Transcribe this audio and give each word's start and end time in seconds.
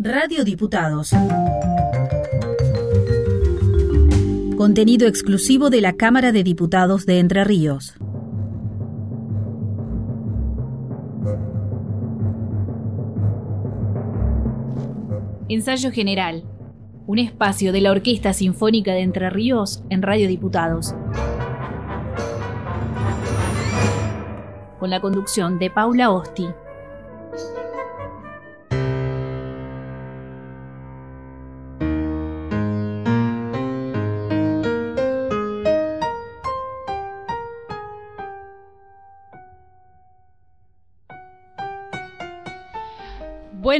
Radio 0.00 0.44
Diputados. 0.44 1.10
Contenido 4.56 5.08
exclusivo 5.08 5.70
de 5.70 5.80
la 5.80 5.94
Cámara 5.94 6.30
de 6.30 6.44
Diputados 6.44 7.04
de 7.04 7.18
Entre 7.18 7.42
Ríos. 7.42 7.94
Ensayo 15.48 15.90
General. 15.90 16.44
Un 17.08 17.18
espacio 17.18 17.72
de 17.72 17.80
la 17.80 17.90
Orquesta 17.90 18.32
Sinfónica 18.32 18.92
de 18.92 19.00
Entre 19.00 19.30
Ríos 19.30 19.82
en 19.90 20.02
Radio 20.02 20.28
Diputados. 20.28 20.94
Con 24.78 24.90
la 24.90 25.00
conducción 25.00 25.58
de 25.58 25.70
Paula 25.70 26.10
Osti. 26.12 26.46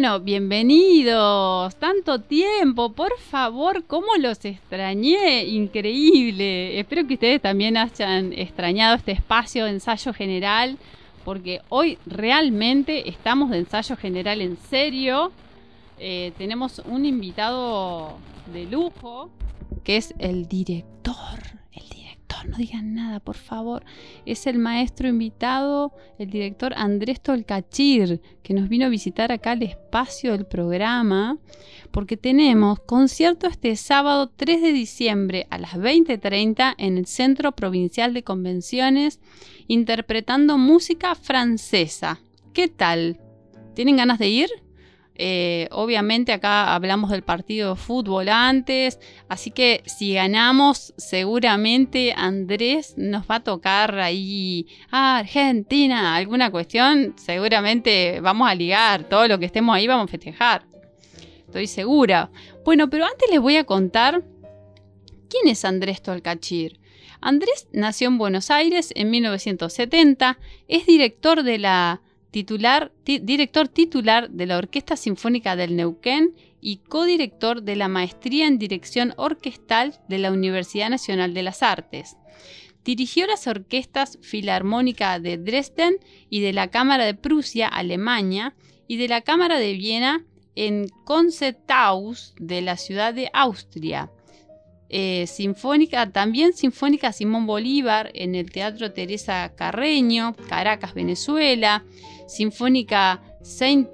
Bueno, 0.00 0.20
bienvenidos. 0.20 1.74
Tanto 1.74 2.20
tiempo, 2.20 2.92
por 2.92 3.18
favor, 3.18 3.82
¿cómo 3.84 4.06
los 4.16 4.44
extrañé? 4.44 5.44
Increíble. 5.46 6.78
Espero 6.78 7.04
que 7.08 7.14
ustedes 7.14 7.42
también 7.42 7.76
hayan 7.76 8.32
extrañado 8.32 8.94
este 8.94 9.10
espacio 9.10 9.64
de 9.64 9.72
ensayo 9.72 10.12
general, 10.12 10.78
porque 11.24 11.62
hoy 11.68 11.98
realmente 12.06 13.08
estamos 13.08 13.50
de 13.50 13.58
ensayo 13.58 13.96
general 13.96 14.40
en 14.40 14.56
serio. 14.70 15.32
Eh, 15.98 16.30
tenemos 16.38 16.80
un 16.86 17.04
invitado 17.04 18.18
de 18.52 18.66
lujo, 18.66 19.30
que 19.82 19.96
es 19.96 20.14
el 20.20 20.46
director 20.46 21.58
no 22.46 22.56
digan 22.56 22.94
nada, 22.94 23.20
por 23.20 23.36
favor. 23.36 23.84
Es 24.26 24.46
el 24.46 24.58
maestro 24.58 25.08
invitado, 25.08 25.92
el 26.18 26.30
director 26.30 26.72
Andrés 26.76 27.20
Tolcachir, 27.20 28.20
que 28.42 28.54
nos 28.54 28.68
vino 28.68 28.86
a 28.86 28.90
visitar 28.90 29.32
acá 29.32 29.52
al 29.52 29.62
espacio 29.62 30.32
del 30.32 30.46
programa, 30.46 31.38
porque 31.90 32.16
tenemos 32.16 32.80
concierto 32.80 33.46
este 33.46 33.76
sábado 33.76 34.30
3 34.34 34.62
de 34.62 34.72
diciembre 34.72 35.46
a 35.50 35.58
las 35.58 35.74
20.30 35.74 36.74
en 36.78 36.98
el 36.98 37.06
Centro 37.06 37.52
Provincial 37.52 38.14
de 38.14 38.22
Convenciones, 38.24 39.20
interpretando 39.66 40.58
música 40.58 41.14
francesa. 41.14 42.20
¿Qué 42.52 42.68
tal? 42.68 43.20
¿Tienen 43.74 43.96
ganas 43.96 44.18
de 44.18 44.28
ir? 44.28 44.67
Eh, 45.20 45.66
obviamente 45.72 46.32
acá 46.32 46.72
hablamos 46.76 47.10
del 47.10 47.22
partido 47.22 47.74
de 47.74 47.80
fútbol 47.80 48.28
antes, 48.28 49.00
así 49.28 49.50
que 49.50 49.82
si 49.84 50.14
ganamos 50.14 50.94
seguramente 50.96 52.14
Andrés 52.16 52.94
nos 52.96 53.28
va 53.28 53.36
a 53.36 53.44
tocar 53.44 53.98
ahí 53.98 54.68
ah, 54.92 55.18
Argentina, 55.18 56.14
alguna 56.14 56.52
cuestión, 56.52 57.14
seguramente 57.16 58.20
vamos 58.20 58.48
a 58.48 58.54
ligar, 58.54 59.08
todo 59.08 59.26
lo 59.26 59.40
que 59.40 59.46
estemos 59.46 59.74
ahí 59.74 59.88
vamos 59.88 60.04
a 60.04 60.12
festejar. 60.12 60.64
Estoy 61.46 61.66
segura. 61.66 62.30
Bueno, 62.64 62.88
pero 62.88 63.04
antes 63.04 63.28
les 63.28 63.40
voy 63.40 63.56
a 63.56 63.64
contar 63.64 64.22
quién 65.28 65.48
es 65.48 65.64
Andrés 65.64 66.00
Tolcachir. 66.00 66.78
Andrés 67.20 67.66
nació 67.72 68.06
en 68.06 68.18
Buenos 68.18 68.52
Aires 68.52 68.92
en 68.94 69.10
1970, 69.10 70.38
es 70.68 70.86
director 70.86 71.42
de 71.42 71.58
la 71.58 72.02
director 72.32 73.68
titular 73.68 74.30
de 74.30 74.46
la 74.46 74.58
Orquesta 74.58 74.96
Sinfónica 74.96 75.56
del 75.56 75.76
Neuquén 75.76 76.34
y 76.60 76.78
codirector 76.78 77.62
de 77.62 77.76
la 77.76 77.88
Maestría 77.88 78.46
en 78.46 78.58
Dirección 78.58 79.14
Orquestal 79.16 80.00
de 80.08 80.18
la 80.18 80.32
Universidad 80.32 80.90
Nacional 80.90 81.34
de 81.34 81.42
las 81.42 81.62
Artes. 81.62 82.16
Dirigió 82.84 83.26
las 83.26 83.46
orquestas 83.46 84.18
Filarmónica 84.22 85.18
de 85.18 85.36
Dresden 85.36 85.96
y 86.30 86.40
de 86.40 86.52
la 86.52 86.68
Cámara 86.68 87.04
de 87.04 87.14
Prusia, 87.14 87.68
Alemania, 87.68 88.54
y 88.86 88.96
de 88.96 89.08
la 89.08 89.20
Cámara 89.20 89.58
de 89.58 89.74
Viena 89.74 90.24
en 90.56 90.88
Concerthaus 91.04 92.34
de 92.40 92.62
la 92.62 92.76
ciudad 92.76 93.14
de 93.14 93.30
Austria. 93.32 94.10
Eh, 94.90 95.26
sinfónica, 95.26 96.10
también 96.10 96.54
Sinfónica 96.54 97.12
Simón 97.12 97.46
Bolívar 97.46 98.10
en 98.14 98.34
el 98.34 98.50
Teatro 98.50 98.90
Teresa 98.92 99.52
Carreño, 99.54 100.34
Caracas, 100.48 100.94
Venezuela, 100.94 101.84
Sinfónica 102.26 103.22
Saint 103.42 103.90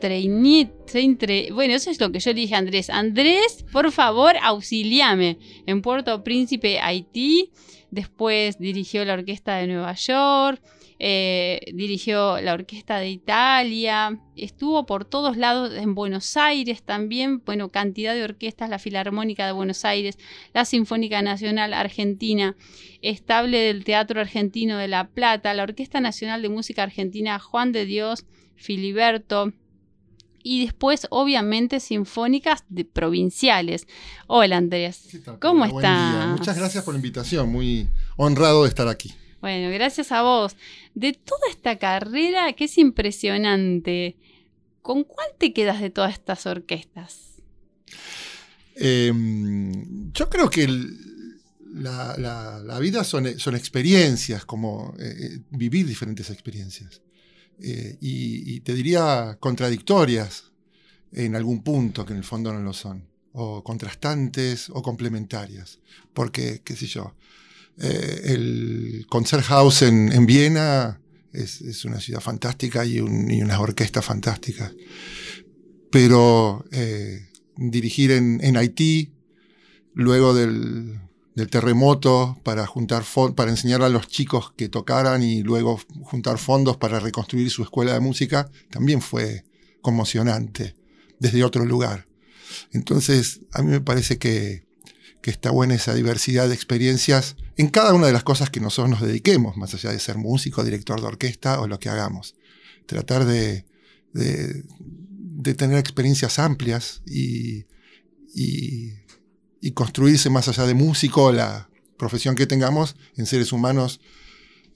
bueno, 1.52 1.74
eso 1.74 1.90
es 1.90 2.00
lo 2.00 2.10
que 2.10 2.20
yo 2.20 2.30
le 2.30 2.40
dije 2.40 2.54
a 2.54 2.58
Andrés. 2.58 2.90
Andrés, 2.90 3.64
por 3.72 3.90
favor, 3.92 4.34
auxíliame. 4.42 5.38
En 5.66 5.82
Puerto 5.82 6.22
Príncipe, 6.22 6.80
Haití. 6.80 7.50
Después 7.90 8.58
dirigió 8.58 9.04
la 9.04 9.14
Orquesta 9.14 9.56
de 9.56 9.68
Nueva 9.68 9.94
York. 9.94 10.60
Eh, 11.00 11.72
dirigió 11.74 12.40
la 12.40 12.54
Orquesta 12.54 12.98
de 12.98 13.10
Italia, 13.10 14.20
estuvo 14.36 14.86
por 14.86 15.04
todos 15.04 15.36
lados 15.36 15.74
en 15.74 15.96
Buenos 15.96 16.36
Aires 16.36 16.84
también, 16.84 17.42
bueno, 17.44 17.68
cantidad 17.70 18.14
de 18.14 18.22
orquestas, 18.22 18.70
la 18.70 18.78
Filarmónica 18.78 19.44
de 19.44 19.52
Buenos 19.52 19.84
Aires, 19.84 20.18
la 20.52 20.64
Sinfónica 20.64 21.20
Nacional 21.20 21.74
Argentina, 21.74 22.56
estable 23.02 23.58
del 23.58 23.82
Teatro 23.82 24.20
Argentino 24.20 24.78
de 24.78 24.86
La 24.86 25.08
Plata, 25.08 25.52
la 25.52 25.64
Orquesta 25.64 26.00
Nacional 26.00 26.42
de 26.42 26.48
Música 26.48 26.84
Argentina 26.84 27.40
Juan 27.40 27.72
de 27.72 27.86
Dios, 27.86 28.24
Filiberto, 28.54 29.52
y 30.44 30.64
después 30.64 31.08
obviamente 31.10 31.80
sinfónicas 31.80 32.64
de 32.68 32.84
provinciales. 32.84 33.88
Hola 34.28 34.58
Andrés, 34.58 35.08
¿cómo 35.40 35.64
estás? 35.64 36.28
Muchas 36.38 36.56
gracias 36.56 36.84
por 36.84 36.94
la 36.94 36.98
invitación, 36.98 37.50
muy 37.50 37.88
honrado 38.16 38.62
de 38.62 38.68
estar 38.68 38.86
aquí. 38.86 39.12
Bueno, 39.44 39.70
gracias 39.70 40.10
a 40.10 40.22
vos. 40.22 40.56
De 40.94 41.12
toda 41.12 41.50
esta 41.50 41.78
carrera 41.78 42.54
que 42.54 42.64
es 42.64 42.78
impresionante, 42.78 44.16
¿con 44.80 45.04
cuál 45.04 45.26
te 45.36 45.52
quedas 45.52 45.82
de 45.82 45.90
todas 45.90 46.14
estas 46.14 46.46
orquestas? 46.46 47.42
Em, 48.74 50.10
yo 50.14 50.30
creo 50.30 50.48
que 50.48 50.66
la, 51.74 52.78
vida 52.80 53.04
son, 53.04 53.26
experiencias, 53.26 54.46
como 54.46 54.94
eh, 54.98 55.14
eh, 55.14 55.38
vivir 55.50 55.86
diferentes 55.86 56.30
experiencias. 56.30 57.02
Eh, 57.58 57.98
y, 58.00 58.60
te 58.60 58.72
diría 58.72 59.36
contradictorias 59.40 60.52
en 61.12 61.36
algún 61.36 61.62
punto, 61.62 62.06
que 62.06 62.14
en 62.14 62.20
el 62.20 62.24
fondo 62.24 62.50
no 62.50 62.60
lo 62.60 62.72
son, 62.72 63.06
o 63.32 63.62
contrastantes 63.62 64.70
o 64.70 64.80
complementarias, 64.80 65.80
porque, 66.14 66.62
qué 66.64 66.74
sé 66.74 66.86
yo, 66.86 67.14
eh, 67.80 68.20
el 68.24 69.06
Konzerthaus 69.08 69.82
en, 69.82 70.12
en 70.12 70.26
Viena 70.26 71.00
es, 71.34 71.84
una 71.84 72.00
ciudad 72.00 72.20
fantástica 72.20 72.84
y, 72.84 73.00
unas 73.00 73.58
orquestas 73.58 74.04
fantásticas. 74.04 74.72
Pero 75.90 76.64
eh, 76.72 77.28
dirigir 77.56 78.10
en, 78.12 78.56
Haití, 78.56 79.12
luego 79.92 80.34
del, 80.34 81.00
terremoto, 81.50 82.38
para, 82.44 82.66
juntar 82.66 83.04
para 83.34 83.50
enseñar 83.50 83.82
a 83.82 83.88
los 83.88 84.06
chicos 84.06 84.52
que 84.56 84.68
tocaran 84.68 85.22
y 85.22 85.42
luego 85.42 85.80
juntar 86.02 86.38
fondos 86.38 86.76
para 86.76 87.00
reconstruir 87.00 87.50
su 87.50 87.62
escuela 87.62 87.92
de 87.92 88.00
música, 88.00 88.50
también 88.70 89.00
fue 89.00 89.44
conmocionante 89.82 90.76
desde 91.18 91.44
otro 91.44 91.64
lugar. 91.64 92.06
Entonces, 92.72 93.40
a 93.52 93.62
mí 93.62 93.70
me 93.70 93.80
parece 93.80 94.18
que 94.18 94.64
que 95.24 95.30
está 95.30 95.50
buena 95.50 95.74
esa 95.74 95.94
diversidad 95.94 96.48
de 96.48 96.54
experiencias 96.54 97.36
en 97.56 97.70
cada 97.70 97.94
una 97.94 98.06
de 98.06 98.12
las 98.12 98.24
cosas 98.24 98.50
que 98.50 98.60
nosotros 98.60 98.90
nos 98.90 99.00
dediquemos, 99.00 99.56
más 99.56 99.72
allá 99.72 99.90
de 99.90 99.98
ser 99.98 100.18
músico, 100.18 100.62
director 100.62 101.00
de 101.00 101.06
orquesta 101.06 101.62
o 101.62 101.66
lo 101.66 101.78
que 101.78 101.88
hagamos. 101.88 102.34
Tratar 102.84 103.24
de, 103.24 103.64
de, 104.12 105.54
tener 105.54 105.78
experiencias 105.78 106.38
amplias 106.38 107.00
y, 107.06 107.64
y, 108.34 109.70
construirse 109.72 110.28
más 110.28 110.48
allá 110.48 110.66
de 110.66 110.74
músico, 110.74 111.32
la 111.32 111.70
profesión 111.96 112.34
que 112.34 112.46
tengamos, 112.46 112.94
en 113.16 113.24
seres 113.24 113.50
humanos 113.50 114.02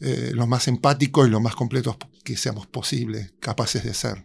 eh, 0.01 0.31
los 0.33 0.49
más 0.49 0.67
empáticos 0.67 1.29
y 1.29 1.31
los 1.31 1.43
más 1.43 1.57
completos 1.57 1.99
que 2.25 2.39
seamos 2.39 2.67
posibles, 2.67 3.35
capaces 3.39 3.85
de 3.85 3.93
ser. 3.93 4.25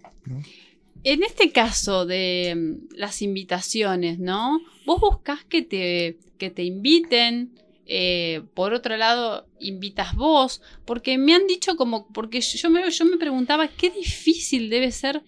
En 1.03 1.23
este 1.23 1.51
caso 1.51 2.05
de 2.05 2.53
mm, 2.55 2.95
las 2.95 3.21
invitaciones, 3.21 4.19
¿no? 4.19 4.61
Vos 4.85 5.01
buscas 5.01 5.44
que 5.44 5.61
te, 5.61 6.17
que 6.38 6.50
te 6.50 6.63
inviten, 6.63 7.51
eh, 7.85 8.41
por 8.53 8.73
otro 8.73 8.95
lado, 8.95 9.45
invitas 9.59 10.15
vos, 10.15 10.61
porque 10.85 11.17
me 11.17 11.33
han 11.35 11.47
dicho 11.47 11.75
como, 11.75 12.07
porque 12.07 12.39
yo 12.41 12.69
me, 12.69 12.89
yo 12.89 13.05
me 13.05 13.17
preguntaba 13.17 13.67
qué 13.67 13.89
difícil 13.89 14.69
debe 14.69 14.91
ser 14.91 15.21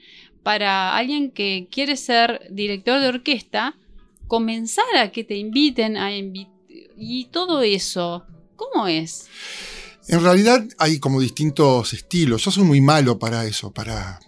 para 0.44 0.96
alguien 0.96 1.32
que 1.32 1.68
quiere 1.70 1.98
ser 1.98 2.48
director 2.50 3.02
de 3.02 3.08
orquesta, 3.08 3.76
comenzar 4.28 4.86
a 4.98 5.12
que 5.12 5.24
te 5.24 5.36
inviten 5.36 5.98
a 5.98 6.12
y 6.98 7.26
todo 7.32 7.62
eso. 7.62 8.26
¿Cómo 8.56 8.88
es? 8.88 9.28
En 10.08 10.22
realidad 10.22 10.66
hay 10.78 11.00
como 11.00 11.20
distintos 11.20 11.94
estilos. 11.94 12.44
Yo 12.44 12.52
soy 12.52 12.64
muy 12.64 12.80
malo 12.80 13.18
para 13.18 13.46
eso, 13.46 13.72
para 13.72 14.20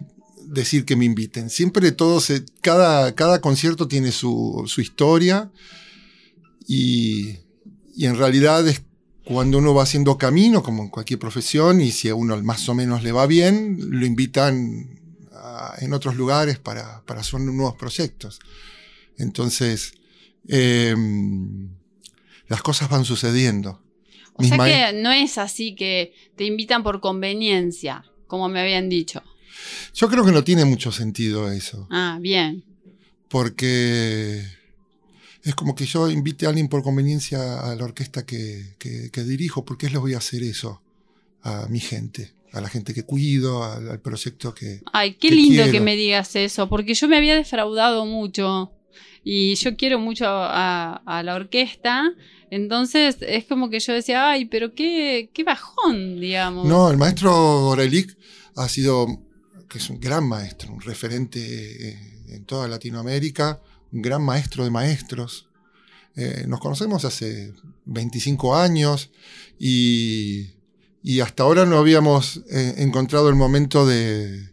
decir 0.48 0.86
que 0.86 0.96
me 0.96 1.06
inviten. 1.06 1.50
Siempre 1.50 1.92
todo 1.92 2.20
se, 2.22 2.46
cada, 2.62 3.14
cada 3.16 3.42
concierto 3.42 3.88
tiene 3.88 4.12
su, 4.12 4.64
su 4.68 4.82
historia 4.82 5.52
y, 6.68 7.38
y, 7.96 8.06
en 8.06 8.18
realidad 8.18 8.68
es 8.68 8.84
cuando 9.24 9.58
uno 9.58 9.74
va 9.74 9.84
haciendo 9.84 10.18
camino, 10.18 10.64
como 10.64 10.84
en 10.84 10.90
cualquier 10.90 11.20
profesión, 11.20 11.82
y 11.82 11.92
si 11.92 12.10
a 12.10 12.16
uno 12.16 12.42
más 12.44 12.68
o 12.70 12.76
menos 12.76 13.04
le 13.04 13.12
va 13.12 13.28
bien, 13.28 13.78
lo 13.80 14.06
invitan 14.06 15.00
a, 15.34 15.76
en 15.80 15.94
otros 15.94 16.16
lugares 16.16 16.60
para, 16.60 17.04
para 17.06 17.22
hacer 17.22 17.40
nuevos 17.42 17.76
proyectos. 17.76 18.40
Entonces, 19.18 19.94
eh, 20.48 20.96
las 22.48 22.62
cosas 22.62 22.90
van 22.90 23.06
sucediendo. 23.06 23.82
O 24.34 24.44
sea 24.44 24.58
que 24.58 25.02
no 25.02 25.12
es 25.12 25.38
así 25.38 25.76
que 25.76 26.14
te 26.36 26.46
invitan 26.46 26.84
por 26.84 27.02
conveniencia, 27.02 28.06
como 28.28 28.48
me 28.50 28.62
habían 28.62 28.88
dicho. 28.88 29.24
Yo 29.94 30.10
creo 30.10 30.26
que 30.26 30.32
no 30.32 30.44
tiene 30.44 30.66
mucho 30.66 30.92
sentido 30.92 31.52
eso. 31.52 31.88
Ah, 31.90 32.18
bien. 32.22 32.64
Porque 33.30 34.44
es 35.44 35.56
como 35.56 35.76
que 35.76 35.86
yo 35.86 36.10
invite 36.10 36.46
a 36.46 36.50
alguien 36.50 36.68
por 36.68 36.84
conveniencia 36.84 37.60
a 37.60 37.76
la 37.76 37.86
orquesta 37.86 38.26
que, 38.26 38.76
que, 38.80 39.24
dirijo, 39.24 39.64
¿por 39.64 39.78
qué 39.78 39.90
les 39.90 40.00
voy 40.00 40.14
a 40.14 40.18
hacer 40.18 40.44
eso 40.44 40.82
a 41.42 41.68
mi 41.70 41.80
gente? 41.80 42.34
A 42.52 42.62
la 42.62 42.70
gente 42.70 42.94
que 42.94 43.04
cuido, 43.04 43.64
al, 43.64 44.00
proyecto 44.00 44.54
que. 44.54 44.82
Ay, 44.92 45.14
qué 45.14 45.32
lindo 45.32 45.70
que 45.72 45.80
me 45.80 45.96
digas 45.96 46.36
eso, 46.36 46.70
porque 46.70 46.94
yo 46.94 47.08
me 47.08 47.18
había 47.18 47.36
defraudado 47.36 48.06
mucho 48.06 48.72
y 49.24 49.56
yo 49.56 49.76
quiero 49.76 50.00
mucho 50.00 50.26
a, 50.28 51.22
la 51.24 51.36
orquesta. 51.36 52.14
Entonces 52.50 53.18
es 53.22 53.44
como 53.44 53.70
que 53.70 53.80
yo 53.80 53.94
decía, 53.94 54.30
ay, 54.30 54.46
pero 54.46 54.74
qué, 54.74 55.30
qué 55.34 55.44
bajón, 55.44 56.20
digamos. 56.20 56.66
No, 56.66 56.90
el 56.90 56.98
maestro 56.98 57.32
Gorelick 57.66 58.18
ha 58.56 58.70
sido, 58.70 59.06
que 59.70 59.78
es 59.80 59.90
un 59.90 60.00
gran 60.00 60.28
maestro, 60.28 60.72
un 60.72 60.82
referente 60.82 61.40
eh, 61.90 62.24
en 62.30 62.46
toda 62.46 62.68
Latinoamérica, 62.68 63.62
un 63.92 64.02
gran 64.02 64.24
maestro 64.24 64.64
de 64.64 64.70
maestros. 64.70 65.48
Eh, 66.16 66.46
nos 66.48 66.60
conocemos 66.60 67.06
hace 67.06 67.54
25 67.86 68.56
años 68.56 69.12
y, 69.60 70.52
y 71.04 71.20
hasta 71.20 71.44
ahora 71.44 71.66
no 71.66 71.78
habíamos 71.78 72.42
eh, 72.50 72.76
encontrado 72.78 73.30
el 73.30 73.36
momento 73.36 73.86
de, 73.86 74.50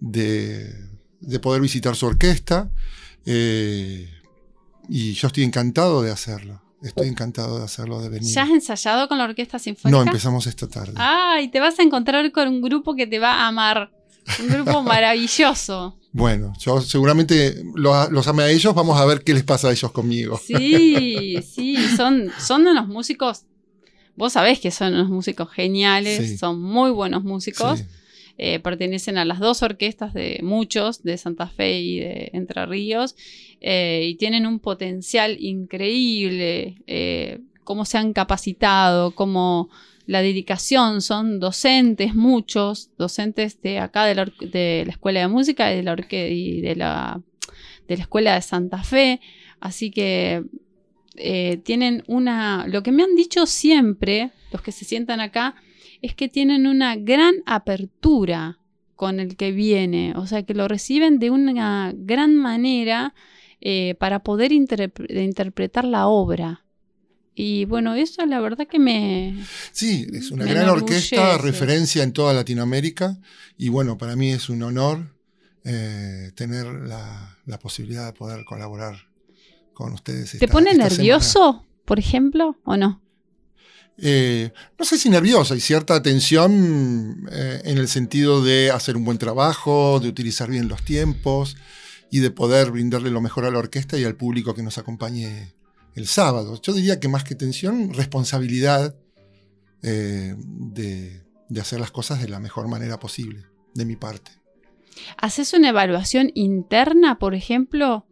de, 0.00 0.74
de 1.20 1.40
poder 1.40 1.60
visitar 1.62 1.96
su 1.96 2.06
orquesta. 2.06 2.70
Eh, 3.24 4.08
y 4.88 5.12
yo 5.12 5.26
estoy 5.28 5.44
encantado 5.44 6.02
de 6.02 6.10
hacerlo. 6.10 6.62
Estoy 6.82 7.08
encantado 7.08 7.58
de 7.58 7.64
hacerlo, 7.64 8.00
de 8.00 8.08
venir. 8.08 8.32
¿Ya 8.32 8.44
has 8.44 8.50
ensayado 8.50 9.08
con 9.08 9.18
la 9.18 9.24
orquesta 9.24 9.58
sinfónica? 9.58 9.98
No, 9.98 10.04
empezamos 10.04 10.46
esta 10.46 10.68
tarde. 10.68 10.92
Ay, 10.96 11.48
te 11.48 11.58
vas 11.58 11.78
a 11.78 11.82
encontrar 11.82 12.30
con 12.30 12.46
un 12.46 12.62
grupo 12.62 12.94
que 12.94 13.06
te 13.06 13.18
va 13.18 13.32
a 13.42 13.48
amar. 13.48 13.90
Un 14.40 14.48
grupo 14.48 14.82
maravilloso. 14.82 15.98
Bueno, 16.12 16.52
yo 16.58 16.80
seguramente 16.80 17.62
los, 17.74 18.26
amé 18.28 18.44
a 18.44 18.50
ellos, 18.50 18.74
vamos 18.74 18.98
a 18.98 19.04
ver 19.04 19.22
qué 19.22 19.34
les 19.34 19.44
pasa 19.44 19.68
a 19.68 19.72
ellos 19.72 19.92
conmigo. 19.92 20.40
Sí, 20.42 21.36
sí, 21.42 21.76
son, 21.96 22.30
son 22.38 22.66
unos 22.66 22.88
músicos, 22.88 23.44
vos 24.16 24.32
sabés 24.32 24.58
que 24.58 24.70
son 24.70 24.94
unos 24.94 25.08
músicos 25.10 25.50
geniales, 25.50 26.38
son 26.38 26.60
muy 26.60 26.90
buenos 26.90 27.24
músicos. 27.24 27.84
Eh, 28.40 28.60
pertenecen 28.60 29.18
a 29.18 29.24
las 29.24 29.40
dos 29.40 29.64
orquestas 29.64 30.14
de 30.14 30.38
muchos, 30.44 31.02
de 31.02 31.18
Santa 31.18 31.48
Fe 31.48 31.80
y 31.80 31.98
de 31.98 32.30
Entre 32.32 32.64
Ríos, 32.66 33.16
eh, 33.60 34.06
y 34.10 34.14
tienen 34.14 34.46
un 34.46 34.60
potencial 34.60 35.36
increíble, 35.40 36.76
eh, 36.86 37.40
cómo 37.64 37.84
se 37.84 37.98
han 37.98 38.12
capacitado, 38.12 39.10
cómo 39.10 39.70
la 40.08 40.22
dedicación, 40.22 41.02
son 41.02 41.38
docentes, 41.38 42.14
muchos, 42.14 42.90
docentes 42.96 43.60
de 43.60 43.78
acá 43.78 44.06
de 44.06 44.14
la, 44.14 44.90
Escuela 44.90 45.20
de 45.20 45.28
Música 45.28 45.70
y 45.70 45.82
de 46.62 46.74
la, 46.76 47.20
Escuela 47.88 48.34
de 48.34 48.40
Santa 48.40 48.82
Fe, 48.82 49.20
así 49.60 49.90
que 49.90 50.44
tienen 51.62 52.04
una, 52.06 52.66
lo 52.68 52.82
que 52.82 52.90
me 52.90 53.02
han 53.02 53.14
dicho 53.16 53.44
siempre, 53.44 54.30
los 54.50 54.62
que 54.62 54.72
se 54.72 54.86
sientan 54.86 55.20
acá, 55.20 55.56
es 56.00 56.14
que 56.14 56.28
tienen 56.28 56.66
una 56.66 56.96
gran 56.96 57.34
apertura 57.44 58.58
con 58.96 59.20
el 59.20 59.36
que 59.36 59.52
viene, 59.52 60.14
o 60.16 60.26
sea, 60.26 60.42
que 60.42 60.54
lo 60.54 60.68
reciben 60.68 61.18
de 61.18 61.30
una 61.30 61.92
gran 61.94 62.34
manera 62.34 63.14
eh, 63.60 63.94
para 63.98 64.22
poder 64.22 64.52
interpretar 64.52 65.84
la 65.84 66.08
obra. 66.08 66.64
Y 67.40 67.66
bueno, 67.66 67.94
eso 67.94 68.26
la 68.26 68.40
verdad 68.40 68.66
que 68.66 68.80
me... 68.80 69.46
Sí, 69.70 70.08
es 70.12 70.32
una 70.32 70.44
gran 70.44 70.68
orquesta, 70.68 71.38
referencia 71.38 72.02
en 72.02 72.12
toda 72.12 72.34
Latinoamérica, 72.34 73.16
y 73.56 73.68
bueno, 73.68 73.96
para 73.96 74.16
mí 74.16 74.32
es 74.32 74.48
un 74.48 74.60
honor 74.64 75.14
eh, 75.64 76.32
tener 76.34 76.66
la, 76.66 77.38
posibilidad 77.62 78.06
de 78.06 78.12
poder 78.12 78.44
colaborar 78.44 78.96
con 79.72 79.92
ustedes. 79.92 80.36
¿Te 80.36 80.48
pone 80.48 80.74
nervioso, 80.74 81.64
por 81.84 82.00
ejemplo, 82.00 82.56
o 82.64 82.76
no? 82.76 83.00
Eh, 83.98 84.50
no 84.76 84.84
sé 84.84 84.98
si 84.98 85.08
nerviosa, 85.08 85.54
hay 85.54 85.60
cierta 85.60 86.02
tensión 86.02 87.28
eh, 87.30 87.60
en 87.64 87.78
el 87.78 87.86
sentido 87.86 88.42
de 88.42 88.72
hacer 88.72 88.96
un 88.96 89.04
buen 89.04 89.18
trabajo, 89.18 90.00
de 90.00 90.08
utilizar 90.08 90.50
bien 90.50 90.66
los 90.66 90.82
tiempos 90.82 91.56
y 92.10 92.18
de 92.18 92.32
poder 92.32 92.72
brindarle 92.72 93.10
lo 93.10 93.20
mejor 93.20 93.44
a 93.44 93.52
la 93.52 93.60
orquesta 93.60 93.96
y 93.96 94.02
al 94.02 94.16
público 94.16 94.54
que 94.54 94.64
nos 94.64 94.76
acompañe 94.76 95.56
el 95.98 96.06
sábado. 96.06 96.60
Yo 96.62 96.72
diría 96.72 97.00
que 97.00 97.08
más 97.08 97.24
que 97.24 97.34
tensión, 97.34 97.92
responsabilidad 97.92 98.96
eh, 99.82 100.34
de, 100.38 101.22
hacer 101.60 101.80
las 101.80 101.90
cosas 101.90 102.20
de 102.22 102.28
la 102.28 102.40
mejor 102.40 102.68
manera 102.68 102.98
posible, 102.98 103.44
de 103.74 103.84
mi 103.84 103.96
parte. 103.96 104.30
¿Haces 105.16 105.52
una 105.52 105.70
evaluación 105.70 106.30
interna, 106.34 107.18
por 107.18 107.34
ejemplo? 107.34 108.04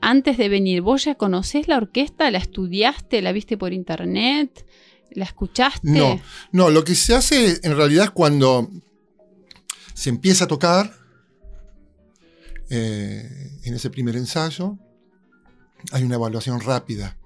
antes 0.00 0.36
de 0.36 0.48
venir, 0.48 0.82
¿vos 0.82 1.04
ya 1.04 1.14
conocés 1.14 1.68
la 1.68 1.76
orquesta? 1.76 2.32
¿La 2.32 2.38
estudiaste? 2.38 3.22
¿La 3.22 3.30
viste 3.30 3.56
por 3.56 3.72
internet? 3.72 4.66
¿La 5.12 5.24
escuchaste? 5.24 5.88
No, 5.88 6.20
no, 6.50 6.70
lo 6.70 6.82
que 6.82 6.96
se 6.96 7.14
hace 7.14 7.60
en 7.62 7.76
realidad 7.76 8.06
es 8.06 8.10
cuando 8.10 8.68
se 9.94 10.10
empieza 10.10 10.44
a 10.44 10.48
tocar 10.48 10.92
eh, 12.70 13.58
en 13.64 13.74
ese 13.74 13.88
primer 13.88 14.16
ensayo, 14.16 14.78
hay 15.92 16.02
una 16.02 16.16
evaluación 16.16 16.60
rápida 16.60 17.16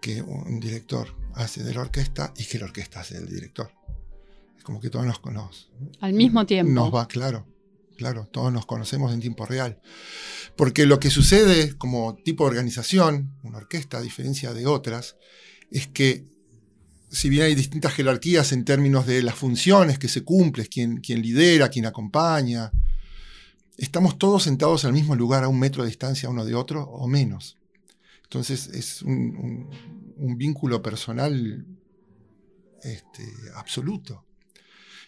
que 0.00 0.22
un 0.22 0.60
director 0.60 1.14
hace 1.34 1.62
de 1.62 1.74
la 1.74 1.80
orquesta 1.80 2.32
y 2.36 2.44
que 2.44 2.58
la 2.58 2.66
orquesta 2.66 3.00
hace 3.00 3.14
del 3.14 3.28
director. 3.28 3.70
Es 4.56 4.64
como 4.64 4.80
que 4.80 4.90
todos 4.90 5.06
nos 5.06 5.18
conocen. 5.18 5.68
Al 6.00 6.12
mismo 6.12 6.44
tiempo. 6.46 6.72
Nos 6.72 6.94
va, 6.94 7.08
claro, 7.08 7.46
claro, 7.96 8.28
todos 8.30 8.52
nos 8.52 8.66
conocemos 8.66 9.12
en 9.12 9.20
tiempo 9.20 9.46
real. 9.46 9.80
Porque 10.56 10.86
lo 10.86 11.00
que 11.00 11.10
sucede 11.10 11.76
como 11.76 12.14
tipo 12.16 12.44
de 12.44 12.50
organización, 12.50 13.34
una 13.42 13.58
orquesta 13.58 13.98
a 13.98 14.02
diferencia 14.02 14.52
de 14.52 14.66
otras, 14.66 15.16
es 15.70 15.88
que 15.88 16.26
si 17.14 17.28
bien 17.28 17.44
hay 17.44 17.54
distintas 17.54 17.92
jerarquías 17.94 18.52
en 18.52 18.64
términos 18.64 19.06
de 19.06 19.22
las 19.22 19.36
funciones 19.36 19.98
que 19.98 20.08
se 20.08 20.22
cumplen, 20.22 20.66
quién, 20.66 21.22
lidera, 21.22 21.68
quién 21.68 21.86
acompaña, 21.86 22.72
estamos 23.78 24.18
todos 24.18 24.42
sentados 24.42 24.84
en 24.84 24.88
el 24.88 24.94
mismo 24.94 25.14
lugar 25.14 25.44
a 25.44 25.48
un 25.48 25.58
metro 25.58 25.82
de 25.82 25.88
distancia 25.88 26.28
uno 26.28 26.44
de 26.44 26.54
otro 26.54 26.82
o 26.82 27.06
menos. 27.06 27.56
Entonces 28.24 28.68
es 28.68 29.02
un, 29.02 29.68
vínculo 30.16 30.82
personal 30.82 31.66
este, 32.82 33.24
absoluto. 33.54 34.24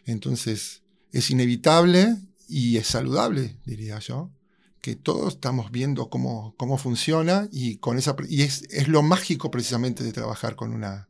Entonces 0.04 0.82
es 1.12 1.30
inevitable 1.30 2.16
y 2.48 2.76
es 2.76 2.86
saludable, 2.86 3.58
diría 3.64 3.98
yo, 3.98 4.30
que 4.80 4.94
todos 4.94 5.34
estamos 5.34 5.72
viendo 5.72 6.08
cómo, 6.10 6.54
cómo 6.56 6.78
funciona 6.78 7.48
y, 7.50 7.78
con 7.78 7.98
esa, 7.98 8.14
y 8.28 8.42
es, 8.42 8.62
es 8.70 8.86
lo 8.86 9.02
mágico 9.02 9.50
precisamente 9.50 10.04
de 10.04 10.12
trabajar 10.12 10.54
con 10.54 10.72
una, 10.72 11.08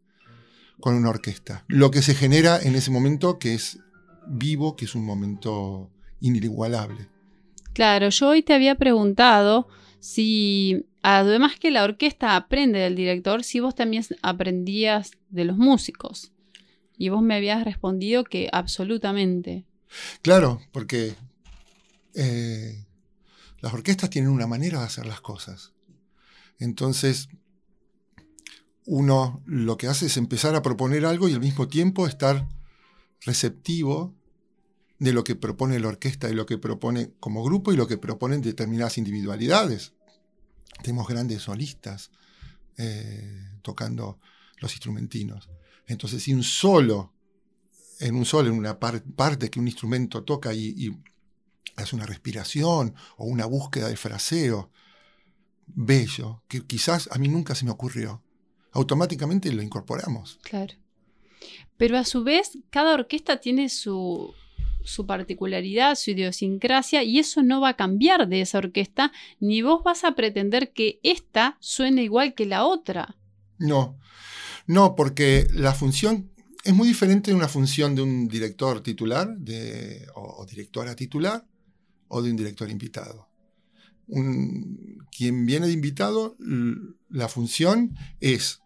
con 0.80 0.94
una 0.94 1.10
orquesta. 1.10 1.64
Lo 1.68 1.90
que 1.90 2.02
se 2.02 2.14
genera 2.14 2.58
en 2.58 2.74
ese 2.74 2.90
momento 2.90 3.38
que 3.38 3.54
es 3.54 3.78
vivo, 4.26 4.76
que 4.76 4.86
es 4.86 4.94
un 4.94 5.04
momento 5.04 5.90
inigualable. 6.20 7.08
Claro, 7.72 8.08
yo 8.08 8.28
hoy 8.28 8.42
te 8.42 8.54
había 8.54 8.76
preguntado 8.76 9.68
si, 10.06 10.86
además 11.02 11.58
que 11.58 11.72
la 11.72 11.82
orquesta 11.82 12.36
aprende 12.36 12.78
del 12.78 12.94
director, 12.94 13.42
si 13.42 13.58
vos 13.58 13.74
también 13.74 14.04
aprendías 14.22 15.10
de 15.30 15.44
los 15.44 15.56
músicos. 15.56 16.30
Y 16.96 17.08
vos 17.08 17.22
me 17.22 17.34
habías 17.34 17.64
respondido 17.64 18.22
que 18.22 18.48
absolutamente. 18.52 19.64
Claro, 20.22 20.60
porque 20.70 21.16
eh, 22.14 22.86
las 23.60 23.74
orquestas 23.74 24.08
tienen 24.08 24.30
una 24.30 24.46
manera 24.46 24.78
de 24.78 24.86
hacer 24.86 25.06
las 25.06 25.20
cosas. 25.20 25.72
Entonces, 26.60 27.28
uno 28.84 29.42
lo 29.44 29.76
que 29.76 29.88
hace 29.88 30.06
es 30.06 30.16
empezar 30.16 30.54
a 30.54 30.62
proponer 30.62 31.04
algo 31.04 31.28
y 31.28 31.34
al 31.34 31.40
mismo 31.40 31.66
tiempo 31.66 32.06
estar 32.06 32.48
receptivo 33.22 34.14
de 35.00 35.12
lo 35.12 35.24
que 35.24 35.34
propone 35.34 35.80
la 35.80 35.88
orquesta 35.88 36.30
y 36.30 36.34
lo 36.34 36.46
que 36.46 36.58
propone 36.58 37.10
como 37.18 37.42
grupo 37.42 37.72
y 37.72 37.76
lo 37.76 37.88
que 37.88 37.98
proponen 37.98 38.40
determinadas 38.40 38.98
individualidades. 38.98 39.95
Tenemos 40.82 41.06
grandes 41.08 41.42
solistas 41.42 42.10
eh, 42.76 43.58
tocando 43.62 44.18
los 44.58 44.72
instrumentinos. 44.72 45.48
Entonces, 45.86 46.22
si 46.22 46.34
un 46.34 46.42
solo, 46.42 47.12
en 48.00 48.14
un 48.16 48.24
solo, 48.24 48.48
en 48.48 48.58
una 48.58 48.78
parte 48.78 49.50
que 49.50 49.60
un 49.60 49.68
instrumento 49.68 50.24
toca 50.24 50.52
y, 50.52 50.90
es 51.76 51.92
una 51.92 52.06
respiración 52.06 52.94
o 53.18 53.26
una 53.26 53.44
búsqueda 53.44 53.88
de 53.88 53.96
fraseo 53.96 54.70
bello, 55.66 56.42
que 56.48 56.64
quizás 56.64 57.08
a 57.12 57.18
mí 57.18 57.28
nunca 57.28 57.54
se 57.54 57.64
me 57.64 57.70
ocurrió. 57.70 58.22
Automáticamente 58.72 59.52
lo 59.52 59.62
incorporamos. 59.62 60.38
Claro. 60.42 60.74
Pero 61.76 61.98
a 61.98 62.04
su 62.04 62.24
vez, 62.24 62.58
cada 62.70 62.94
orquesta 62.94 63.40
tiene 63.40 63.68
su, 63.68 64.32
su 64.86 65.06
particularidad, 65.06 65.96
su 65.96 66.12
idiosincrasia, 66.12 67.02
y 67.02 67.18
eso 67.18 67.42
no 67.42 67.60
va 67.60 67.70
a 67.70 67.76
cambiar 67.76 68.28
de 68.28 68.40
esa 68.40 68.58
orquesta, 68.58 69.12
ni 69.40 69.60
vos 69.62 69.82
vas 69.84 70.04
a 70.04 70.14
pretender 70.14 70.72
que 70.72 71.00
esta 71.02 71.58
suene 71.60 72.04
igual 72.04 72.34
que 72.34 72.46
la 72.46 72.64
otra. 72.64 73.16
No, 73.58 73.98
no, 74.66 74.94
porque 74.94 75.46
la 75.52 75.74
función 75.74 76.30
es 76.64 76.74
muy 76.74 76.88
diferente 76.88 77.30
de 77.30 77.36
una 77.36 77.48
función 77.48 77.94
de 77.94 78.02
un 78.02 78.28
director 78.28 78.80
titular 78.80 79.36
de, 79.38 80.06
o, 80.14 80.44
directora 80.46 80.96
titular 80.96 81.46
o 82.08 82.22
de 82.22 82.30
un 82.30 82.36
director 82.36 82.70
invitado. 82.70 83.28
quien 85.16 85.46
viene 85.46 85.66
de 85.66 85.72
invitado, 85.72 86.36
la 87.08 87.28
función 87.28 87.96
es 88.20 88.60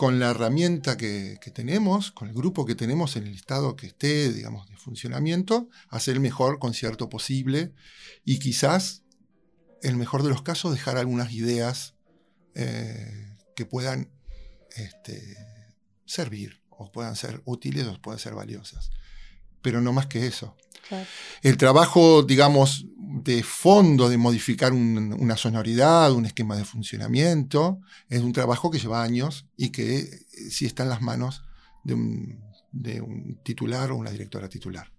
con 0.00 0.18
la 0.18 0.30
herramienta 0.30 0.96
que, 0.96 1.38
tenemos, 1.52 2.10
con 2.10 2.28
el 2.28 2.34
grupo 2.34 2.64
que 2.64 2.74
tenemos 2.74 3.16
en 3.16 3.26
el 3.26 3.34
estado 3.34 3.76
que 3.76 3.88
esté, 3.88 4.32
digamos, 4.32 4.66
de 4.66 4.74
funcionamiento, 4.78 5.68
hacer 5.90 6.14
el 6.14 6.20
mejor 6.20 6.58
concierto 6.58 7.10
posible 7.10 7.74
y 8.24 8.38
quizás, 8.38 9.02
en 9.82 9.90
el 9.90 9.96
mejor 9.98 10.22
de 10.22 10.30
los 10.30 10.40
casos, 10.40 10.72
dejar 10.72 10.96
algunas 10.96 11.34
ideas 11.34 11.96
eh, 12.54 13.36
que 13.54 13.66
puedan 13.66 14.10
este, 14.74 15.36
servir 16.06 16.62
o 16.70 16.90
puedan 16.90 17.14
ser 17.14 17.42
útiles 17.44 17.86
o 17.86 18.00
puedan 18.00 18.18
ser 18.18 18.34
valiosas. 18.34 18.92
Pero 19.60 19.82
no 19.82 19.92
más 19.92 20.06
que 20.06 20.26
eso. 20.26 20.56
El 21.42 21.58
trabajo, 21.58 22.22
digamos, 22.22 22.86
de 23.22 23.42
fondo 23.42 24.08
de 24.08 24.16
modificar 24.16 24.72
una 24.72 25.36
sonoridad, 25.36 26.12
un 26.12 26.26
esquema 26.26 26.56
de 26.56 26.64
funcionamiento, 26.64 27.80
es 28.08 28.22
un 28.22 28.32
trabajo 28.32 28.70
que 28.70 28.78
lleva 28.78 29.02
años 29.02 29.46
y 29.56 29.70
que 29.70 29.98
eh, 29.98 30.26
sí 30.50 30.66
está 30.66 30.84
en 30.84 30.88
las 30.88 31.02
manos 31.02 31.42
de 31.84 31.94
un, 31.94 33.40
titular 33.42 33.90
o 33.90 33.96
una 33.96 34.10
directora 34.10 34.48
titular. 34.48 34.92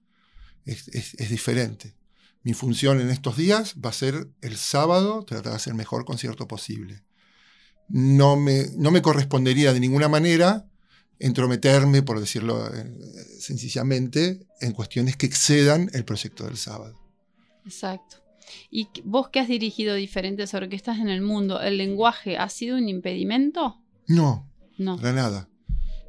Es, 0.66 0.86
diferente. 1.30 1.96
Mi 2.44 2.54
función 2.54 3.00
en 3.00 3.10
estos 3.10 3.38
días 3.38 3.76
va 3.84 3.90
a 3.90 3.94
ser 3.94 4.30
el 4.42 4.58
sábado 4.58 5.24
tratar 5.26 5.52
de 5.52 5.56
hacer 5.58 5.72
el 5.72 5.78
mejor 5.78 6.06
concierto 6.06 6.48
posible. 6.48 7.04
No 7.88 8.36
me, 8.36 8.68
no 8.78 8.92
me 8.92 9.02
correspondería 9.02 9.74
de 9.74 9.80
ninguna 9.80 10.08
manera 10.08 10.68
entrometerme, 11.20 12.02
por 12.02 12.20
decirlo 12.20 12.68
eh, 12.74 12.84
sencillamente, 13.40 14.46
en 14.60 14.74
cuestiones 14.74 15.18
que 15.18 15.28
excedan 15.28 15.90
el 15.94 16.04
proyecto 16.04 16.46
del 16.46 16.58
sábado. 16.58 17.01
Exacto. 17.66 18.18
Y 18.70 18.88
vos 19.04 19.30
que 19.30 19.40
has 19.40 19.48
dirigido 19.48 19.96
diferentes 19.96 20.54
orquestas 20.54 21.00
en 21.00 21.10
el 21.10 21.22
mundo, 21.22 21.62
¿el 21.62 21.78
lenguaje 21.78 22.38
ha 22.38 22.50
sido 22.50 22.78
un 22.78 22.90
impedimento? 22.90 23.80
No, 24.08 24.50
no. 24.78 24.98
para 24.98 25.14
nada. 25.14 25.48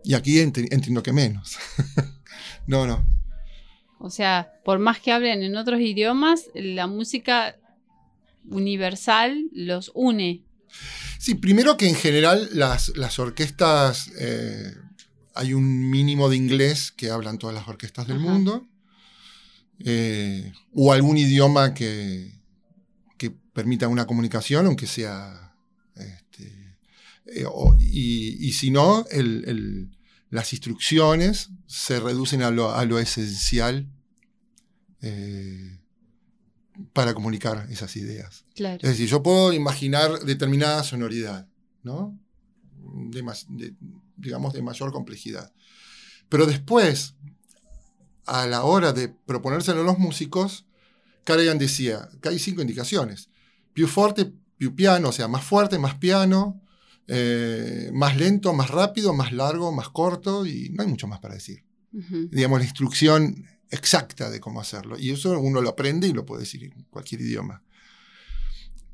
Y 0.05 0.15
aquí 0.15 0.41
entiendo 0.41 1.03
que 1.03 1.13
menos. 1.13 1.57
no, 2.67 2.87
no. 2.87 3.05
O 3.99 4.11
sea, 4.11 4.53
por 4.65 4.81
más 4.81 4.99
que 4.99 5.13
hablen 5.13 5.45
en 5.45 5.57
otros 5.57 5.81
idiomas, 5.81 6.47
la 6.55 6.89
música 6.89 7.57
universal 8.49 9.49
los 9.53 9.93
une. 9.95 10.43
Sí, 11.19 11.37
primero 11.37 11.77
que 11.77 11.89
en 11.89 11.95
general 11.95 12.49
las, 12.53 12.97
las 12.97 13.21
orquestas 13.21 14.11
eh, 14.19 14.75
hay 15.35 15.55
un 15.55 15.89
mínimo 15.89 16.29
de 16.29 16.37
inglés 16.37 16.91
que 16.91 17.11
hablan 17.11 17.39
todas 17.39 17.55
las 17.55 17.69
orquestas 17.69 18.09
del 18.09 18.19
mundo, 18.19 18.67
eh, 19.81 20.53
o 20.73 20.93
algún 20.93 21.19
idioma 21.19 21.75
que, 21.75 22.41
que, 23.19 23.31
permita 23.31 23.89
una 23.89 24.07
comunicación, 24.07 24.67
aunque 24.67 24.87
sea... 24.87 25.55
Este, 25.95 26.79
eh, 27.27 27.45
y, 27.79 28.53
si 28.53 28.71
no, 28.71 29.05
las 30.31 30.53
instrucciones 30.53 31.51
se 31.67 32.01
reducen 32.01 32.43
a 32.43 32.51
lo, 32.51 32.99
esencial 32.99 33.89
eh, 35.01 35.79
para 36.93 37.15
comunicar 37.15 37.67
esas 37.71 37.97
ideas. 37.97 38.45
Es 38.55 38.83
decir, 38.83 39.09
yo 39.09 39.23
puedo 39.23 39.53
imaginar 39.53 40.21
determinada 40.21 40.83
sonoridad, 40.85 41.49
¿no? 41.83 42.19
de, 43.49 43.75
digamos, 44.17 44.53
de 44.53 44.63
mayor 44.63 44.93
complejidad. 44.93 45.53
Pero 46.29 46.47
después, 46.47 47.15
a 48.27 48.47
la 48.47 48.65
hora 48.65 48.93
de 48.93 49.09
proponérselo 49.09 49.81
a 49.81 49.85
los 49.85 49.99
músicos, 49.99 50.67
Karajan 51.25 51.59
decía 51.59 52.09
que 52.21 52.31
hay 52.31 52.39
cinco 52.39 52.63
indicaciones. 52.63 53.29
Più 53.73 53.87
forte, 53.87 54.33
più 54.57 54.75
piano, 54.75 55.09
o 55.09 55.13
sea, 55.13 55.29
más 55.29 55.45
fuerte, 55.45 55.79
más 55.79 55.95
piano, 55.97 56.61
eh, 57.09 57.91
más 57.93 58.17
lento, 58.17 58.53
más 58.53 58.71
rápido, 58.71 59.13
más 59.13 59.33
largo, 59.33 59.73
más 59.73 59.89
corto, 59.89 60.47
y 60.47 60.71
no 60.71 60.83
hay 60.83 60.89
mucho 60.89 61.07
más 61.07 61.21
para 61.21 61.35
decir. 61.35 61.65
Digamos, 61.91 62.59
la 62.59 62.65
instrucción 62.65 63.45
exacta 63.71 64.31
de 64.31 64.41
cómo 64.41 64.61
hacerlo. 64.61 64.99
Y 64.99 65.11
eso 65.11 65.39
uno 65.39 65.61
lo 65.61 65.71
aprende 65.71 66.09
y 66.09 66.13
lo 66.13 66.25
puede 66.25 66.43
decir 66.43 66.65
en 66.65 66.85
cualquier 66.91 67.21
idioma 67.21 67.63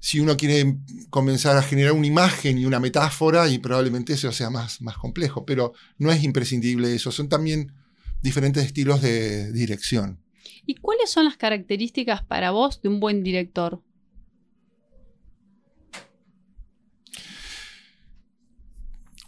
si 0.01 0.21
uno 0.21 0.37
quiere 0.37 0.77
comenzar 1.11 1.57
a 1.57 1.63
generar 1.63 1.93
una 1.93 2.07
imagen 2.07 2.59
y 2.59 2.67
una 2.67 2.81
metáfora, 2.81 3.49
y 3.49 3.59
probablemente 3.59 4.13
eso 4.13 4.31
sea 4.33 4.51
más, 4.51 4.81
más 4.81 4.97
complejo, 4.97 5.45
pero 5.45 5.73
no 5.99 6.13
es 6.13 6.23
imprescindible 6.23 6.95
eso, 6.95 7.11
son 7.11 7.29
también 7.29 7.73
diferentes 8.23 8.65
estilos 8.65 9.03
de 9.03 9.53
dirección. 9.53 10.21
¿Y 10.67 10.77
cuáles 10.77 11.11
son 11.11 11.25
las 11.25 11.37
características 11.37 12.23
para 12.23 12.51
vos 12.51 12.83
de 12.83 12.89
un 12.89 13.01
buen 13.01 13.23
director? 13.23 13.83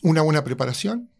Una 0.03 0.23
buena 0.23 0.45
preparación, 0.45 1.11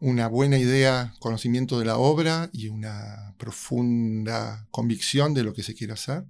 una 0.00 0.28
buena 0.28 0.58
idea, 0.58 1.14
conocimiento 1.18 1.78
de 1.78 1.84
la 1.84 1.98
obra 1.98 2.48
y 2.52 2.68
una 2.68 3.34
profunda 3.38 4.66
convicción 4.70 5.34
de 5.34 5.42
lo 5.42 5.52
que 5.52 5.62
se 5.62 5.74
quiere 5.74 5.92
hacer 5.92 6.24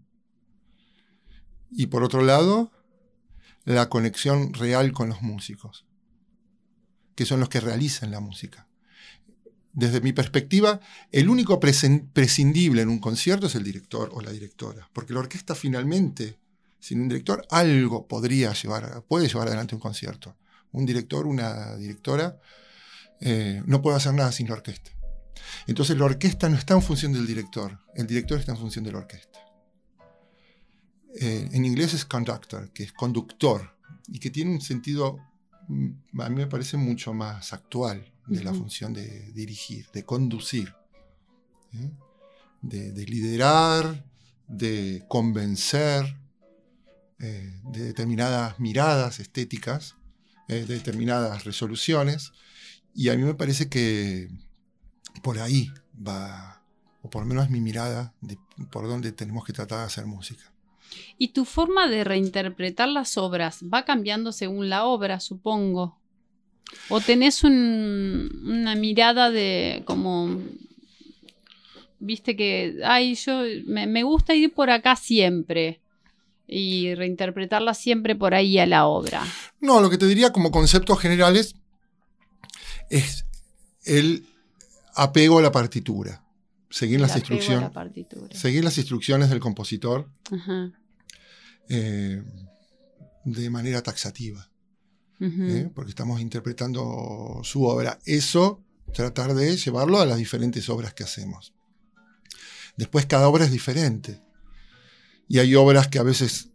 y 1.70 1.86
por 1.86 2.02
otro 2.02 2.22
lado, 2.22 2.72
la 3.64 3.88
conexión 3.88 4.52
real 4.52 4.92
con 4.92 5.08
los 5.08 5.22
músicos, 5.22 5.86
que 7.14 7.24
son 7.24 7.40
los 7.40 7.48
que 7.48 7.60
realizan 7.60 8.10
la 8.10 8.20
música. 8.20 8.66
Desde 9.72 10.00
mi 10.00 10.12
perspectiva, 10.12 10.80
el 11.12 11.28
único 11.28 11.60
prescindible 11.60 12.82
en 12.82 12.88
un 12.88 12.98
concierto 12.98 13.46
es 13.46 13.54
el 13.54 13.62
director 13.62 14.10
o 14.12 14.20
la 14.20 14.32
directora, 14.32 14.88
porque 14.92 15.12
la 15.12 15.20
orquesta 15.20 15.54
finalmente, 15.54 16.38
sin 16.80 17.00
un 17.00 17.08
director, 17.08 17.46
algo 17.50 18.08
podría 18.08 18.52
llevar, 18.52 19.04
puede 19.06 19.28
llevar 19.28 19.46
adelante 19.46 19.76
un 19.76 19.80
concierto. 19.80 20.36
Un 20.72 20.86
director, 20.86 21.26
una 21.26 21.76
directora, 21.76 22.40
eh, 23.20 23.62
no 23.66 23.80
puede 23.80 23.96
hacer 23.96 24.14
nada 24.14 24.32
sin 24.32 24.48
la 24.48 24.54
orquesta. 24.54 24.90
Entonces 25.66 25.96
la 25.96 26.04
orquesta 26.04 26.48
no 26.48 26.56
está 26.56 26.74
en 26.74 26.82
función 26.82 27.12
del 27.12 27.26
director, 27.26 27.78
el 27.94 28.06
director 28.06 28.38
está 28.38 28.52
en 28.52 28.58
función 28.58 28.84
de 28.84 28.92
la 28.92 28.98
orquesta. 28.98 29.38
Eh, 31.20 31.48
en 31.52 31.64
inglés 31.64 31.94
es 31.94 32.04
conductor, 32.04 32.72
que 32.72 32.84
es 32.84 32.92
conductor, 32.92 33.76
y 34.08 34.18
que 34.18 34.30
tiene 34.30 34.52
un 34.52 34.60
sentido, 34.60 35.18
mm, 35.68 36.20
a 36.20 36.28
mí 36.28 36.36
me 36.36 36.46
parece 36.46 36.76
mucho 36.76 37.14
más 37.14 37.52
actual 37.52 38.12
de 38.30 38.44
la 38.44 38.54
función 38.54 38.92
de 38.92 39.32
dirigir, 39.32 39.88
de 39.92 40.04
conducir, 40.04 40.72
¿eh? 41.74 41.90
de, 42.62 43.06
liderar, 43.06 44.04
de 44.46 45.04
convencer, 45.08 46.16
eh, 47.18 47.60
de 47.64 47.84
determinadas 47.84 48.60
miradas 48.60 49.18
estéticas, 49.18 49.96
de 50.46 50.64
determinadas 50.64 51.44
resoluciones, 51.44 52.32
y 52.94 53.08
a 53.08 53.16
mí 53.16 53.22
me 53.22 53.34
parece 53.34 53.68
que 53.68 54.28
por 55.22 55.38
ahí 55.38 55.72
va, 55.94 56.62
o 57.02 57.10
por 57.10 57.22
lo 57.22 57.28
menos 57.28 57.50
mi 57.50 57.60
mirada 57.60 58.14
de 58.20 58.38
por 58.70 58.88
dónde 58.88 59.12
tenemos 59.12 59.44
que 59.44 59.52
tratar 59.52 59.80
de 59.80 59.84
hacer 59.84 60.06
música. 60.06 60.52
Y 61.18 61.28
tu 61.28 61.44
forma 61.44 61.88
de 61.88 62.04
reinterpretar 62.04 62.88
las 62.88 63.16
obras 63.16 63.60
va 63.62 63.84
cambiando 63.84 64.32
según 64.32 64.68
la 64.68 64.84
obra, 64.84 65.20
supongo. 65.20 65.99
O 66.88 67.00
tenés 67.00 67.44
una 67.44 68.74
mirada 68.74 69.30
de 69.30 69.82
como, 69.86 70.40
viste 71.98 72.34
que, 72.36 72.80
ay, 72.84 73.14
yo 73.14 73.42
me, 73.66 74.02
gusta 74.02 74.34
ir 74.34 74.52
por 74.52 74.70
acá 74.70 74.96
siempre 74.96 75.80
y 76.48 76.94
reinterpretarla 76.94 77.74
siempre 77.74 78.16
por 78.16 78.34
ahí 78.34 78.58
a 78.58 78.66
la 78.66 78.86
obra. 78.86 79.22
No, 79.60 79.80
lo 79.80 79.88
que 79.88 79.98
te 79.98 80.06
diría 80.06 80.32
como 80.32 80.50
conceptos 80.50 80.98
generales 80.98 81.54
es 82.88 83.24
el 83.84 84.26
apego 84.94 85.38
a 85.38 85.42
la 85.42 85.52
partitura. 85.52 86.24
Seguir 86.70 87.00
las 87.00 87.14
instrucciones. 87.16 87.70
Seguir 88.32 88.64
las 88.64 88.78
instrucciones 88.78 89.30
del 89.30 89.40
compositor. 89.40 90.08
Ajá. 90.30 90.72
Eh, 91.68 92.22
de 93.24 93.50
manera 93.50 93.82
taxativa, 93.82 94.49
¿eh? 95.20 95.70
porque 95.74 95.90
estamos 95.90 96.20
interpretando 96.20 97.40
su 97.42 97.64
obra. 97.64 97.98
Eso, 98.04 98.62
tratar 98.94 99.34
de 99.34 99.56
llevarlo 99.56 100.00
a 100.00 100.06
las 100.06 100.18
diferentes 100.18 100.68
obras 100.68 100.94
que 100.94 101.04
hacemos. 101.04 101.52
Después 102.76 103.06
cada 103.06 103.28
obra 103.28 103.44
es 103.44 103.52
diferente. 103.52 104.20
Y 105.28 105.38
hay 105.38 105.54
obras 105.54 105.88
que 105.88 105.98
a 105.98 106.02
veces 106.02 106.48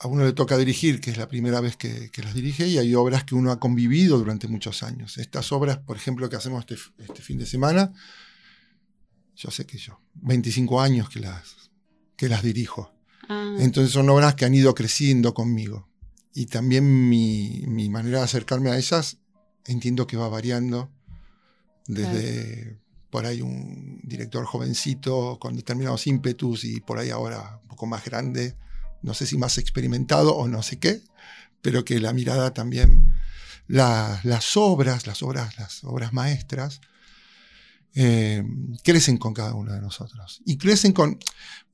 a 0.00 0.08
uno 0.08 0.24
le 0.24 0.32
toca 0.32 0.56
dirigir, 0.56 1.00
que 1.00 1.10
es 1.10 1.18
la 1.18 1.28
primera 1.28 1.60
vez 1.60 1.76
que, 1.76 2.10
las 2.22 2.34
dirige, 2.34 2.66
y 2.66 2.78
hay 2.78 2.94
obras 2.94 3.24
que 3.24 3.34
uno 3.34 3.52
ha 3.52 3.60
convivido 3.60 4.18
durante 4.18 4.48
muchos 4.48 4.82
años. 4.82 5.18
Estas 5.18 5.52
obras, 5.52 5.76
por 5.78 5.96
ejemplo, 5.96 6.28
que 6.30 6.36
hacemos 6.36 6.60
este, 6.60 6.76
este 6.98 7.20
fin 7.20 7.38
de 7.38 7.44
semana, 7.44 7.92
yo 9.36 9.50
sé 9.50 9.66
que 9.66 9.76
yo, 9.76 10.00
25 10.14 10.80
años 10.80 11.10
que 11.10 11.20
las, 11.20 11.70
que 12.16 12.30
las 12.30 12.42
dirijo. 12.42 12.94
Ah. 13.28 13.56
Entonces 13.58 13.92
son 13.92 14.08
obras 14.08 14.34
que 14.34 14.46
han 14.46 14.54
ido 14.54 14.74
creciendo 14.74 15.34
conmigo. 15.34 15.89
Y 16.32 16.46
también 16.46 17.08
mi, 17.08 17.88
manera 17.90 18.18
de 18.18 18.24
acercarme 18.24 18.70
a 18.70 18.78
ellas 18.78 19.18
entiendo 19.66 20.06
que 20.06 20.16
va 20.16 20.28
variando 20.28 20.90
desde 21.86 22.78
por 23.10 23.26
ahí 23.26 23.42
un 23.42 24.00
director 24.04 24.44
jovencito 24.44 25.38
con 25.40 25.56
determinados 25.56 26.06
ímpetus 26.06 26.64
y 26.64 26.80
por 26.80 26.98
ahí 26.98 27.10
ahora 27.10 27.58
un 27.62 27.68
poco 27.68 27.86
más 27.86 28.04
grande, 28.04 28.56
no 29.02 29.14
sé 29.14 29.26
si 29.26 29.36
más 29.36 29.58
experimentado 29.58 30.36
o 30.36 30.46
no 30.46 30.62
sé 30.62 30.78
qué, 30.78 31.02
pero 31.62 31.84
que 31.84 31.98
la 31.98 32.12
mirada 32.12 32.54
también, 32.54 33.12
las 33.66 34.56
obras, 34.56 35.06
las 35.06 35.22
obras, 35.22 35.58
las 35.58 35.84
obras 35.84 36.12
maestras, 36.12 36.80
eh, 37.94 38.44
crecen 38.84 39.16
con 39.16 39.34
cada 39.34 39.54
uno 39.54 39.72
de 39.72 39.80
nosotros. 39.80 40.42
Y 40.46 40.56
crecen 40.56 40.92
con... 40.92 41.18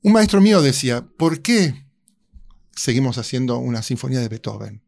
Un 0.01 0.13
maestro 0.13 0.41
mío 0.41 0.61
decía, 0.61 1.05
¿por 1.05 1.41
qué 1.41 1.86
seguimos 2.77 3.17
haciendo 3.17 3.57
una 3.57 3.81
sinfonía 3.81 4.19
de 4.19 4.29
Beethoven? 4.29 4.81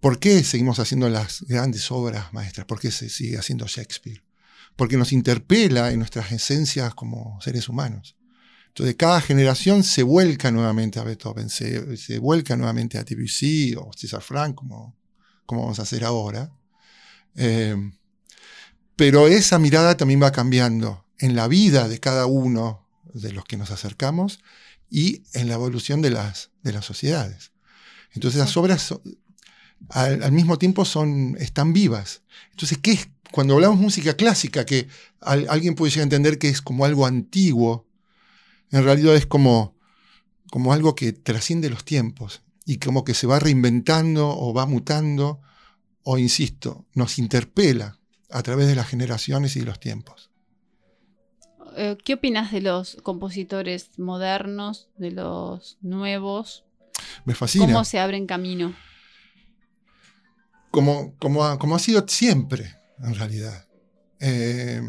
¿Por 0.00 0.18
qué 0.18 0.42
seguimos 0.42 0.78
haciendo 0.78 1.08
las 1.08 1.42
grandes 1.42 1.90
obras 1.90 2.32
maestras? 2.32 2.66
¿Por 2.66 2.80
qué 2.80 2.90
se 2.90 3.08
sigue 3.08 3.38
haciendo 3.38 3.66
Shakespeare? 3.66 4.22
Porque 4.74 4.96
nos 4.96 5.12
interpela 5.12 5.90
en 5.90 5.98
nuestras 5.98 6.32
esencias 6.32 6.94
como 6.94 7.40
seres 7.40 7.68
humanos. 7.68 8.16
Entonces, 8.68 8.96
cada 8.96 9.20
generación 9.20 9.84
se 9.84 10.02
vuelca 10.02 10.50
nuevamente 10.50 10.98
a 10.98 11.04
Beethoven, 11.04 11.50
se, 11.50 12.18
vuelca 12.18 12.56
nuevamente 12.56 12.96
a 12.96 13.04
Debussy 13.04 13.74
o 13.76 13.90
César 13.94 14.22
Frank, 14.22 14.54
como, 14.54 14.96
como 15.44 15.62
vamos 15.62 15.78
a 15.78 15.82
hacer 15.82 16.04
ahora. 16.04 16.50
Eh, 17.36 17.76
pero 18.96 19.26
esa 19.26 19.58
mirada 19.58 19.96
también 19.96 20.22
va 20.22 20.32
cambiando 20.32 21.04
en 21.18 21.36
la 21.36 21.48
vida 21.48 21.88
de 21.88 22.00
cada 22.00 22.26
uno 22.26 22.88
de 23.12 23.32
los 23.32 23.44
que 23.44 23.56
nos 23.56 23.70
acercamos 23.70 24.40
y 24.92 25.22
en 25.32 25.48
la 25.48 25.54
evolución 25.54 26.02
de 26.02 26.10
las, 26.10 26.50
de 26.62 26.70
las 26.70 26.84
sociedades. 26.84 27.52
Entonces 28.12 28.38
las 28.38 28.54
obras 28.58 28.94
al, 29.88 30.30
mismo 30.32 30.58
tiempo 30.58 30.84
son, 30.84 31.34
están 31.40 31.72
vivas. 31.72 32.20
Entonces, 32.50 32.76
¿qué 32.76 32.92
es? 32.92 33.08
Cuando 33.32 33.54
hablamos 33.54 33.80
música 33.80 34.14
clásica, 34.14 34.66
que 34.66 34.88
alguien 35.20 35.74
puede 35.74 35.90
llegar 35.90 36.02
a 36.02 36.04
entender 36.04 36.38
que 36.38 36.50
es 36.50 36.60
como 36.60 36.84
algo 36.84 37.06
antiguo, 37.06 37.88
en 38.70 38.84
realidad 38.84 39.16
es 39.16 39.24
como, 39.24 39.74
como 40.50 40.74
algo 40.74 40.94
que 40.94 41.14
trasciende 41.14 41.70
los 41.70 41.86
tiempos 41.86 42.42
y 42.66 42.76
como 42.76 43.02
que 43.02 43.14
se 43.14 43.26
va 43.26 43.40
reinventando 43.40 44.28
o 44.28 44.52
va 44.52 44.66
mutando 44.66 45.40
o, 46.02 46.18
insisto, 46.18 46.84
nos 46.92 47.18
interpela 47.18 47.98
a 48.28 48.42
través 48.42 48.66
de 48.66 48.74
las 48.74 48.88
generaciones 48.88 49.56
y 49.56 49.62
los 49.62 49.80
tiempos. 49.80 50.31
Eh, 51.76 51.96
¿Qué 52.04 52.14
opinas 52.14 52.52
de 52.52 52.60
los 52.60 52.96
compositores 53.02 53.98
modernos, 53.98 54.88
de 54.96 55.10
los 55.12 55.78
nuevos? 55.80 56.64
Me 57.24 57.34
fascina. 57.34 57.66
¿Cómo 57.66 57.84
se 57.84 57.98
abren 57.98 58.26
camino? 58.26 58.74
Como, 60.70 61.14
como, 61.18 61.44
ha, 61.44 61.58
como 61.58 61.76
ha 61.76 61.78
sido 61.78 62.04
siempre, 62.08 62.76
en 63.02 63.14
realidad. 63.14 63.66
Eh, 64.20 64.80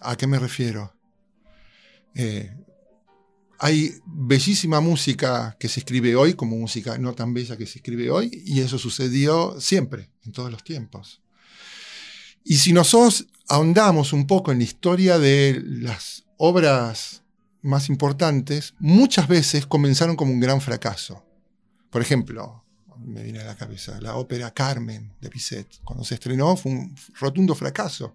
¿A 0.00 0.16
qué 0.16 0.26
me 0.26 0.38
refiero? 0.38 0.94
Eh, 2.14 2.54
hay 3.58 3.92
bellísima 4.06 4.80
música 4.80 5.56
que 5.58 5.68
se 5.68 5.80
escribe 5.80 6.14
hoy, 6.14 6.34
como 6.34 6.56
música 6.56 6.96
no 6.98 7.12
tan 7.14 7.34
bella 7.34 7.56
que 7.56 7.66
se 7.66 7.78
escribe 7.78 8.10
hoy, 8.10 8.30
y 8.46 8.60
eso 8.60 8.78
sucedió 8.78 9.60
siempre, 9.60 10.10
en 10.24 10.32
todos 10.32 10.50
los 10.50 10.62
tiempos. 10.62 11.22
Y 12.44 12.56
si 12.56 12.72
nosotros 12.72 13.26
ahondamos 13.48 14.12
un 14.12 14.26
poco 14.26 14.52
en 14.52 14.58
la 14.58 14.64
historia 14.64 15.18
de 15.18 15.60
las 15.64 16.24
obras 16.36 17.22
más 17.62 17.88
importantes, 17.88 18.74
muchas 18.78 19.26
veces 19.26 19.66
comenzaron 19.66 20.16
como 20.16 20.32
un 20.32 20.40
gran 20.40 20.60
fracaso. 20.60 21.24
Por 21.90 22.02
ejemplo, 22.02 22.64
me 22.98 23.22
viene 23.22 23.40
a 23.40 23.44
la 23.44 23.56
cabeza 23.56 24.00
la 24.00 24.16
ópera 24.16 24.52
Carmen 24.52 25.12
de 25.20 25.28
Bizet. 25.28 25.66
Cuando 25.82 26.04
se 26.04 26.14
estrenó 26.14 26.56
fue 26.56 26.72
un 26.72 26.94
rotundo 27.18 27.54
fracaso. 27.54 28.14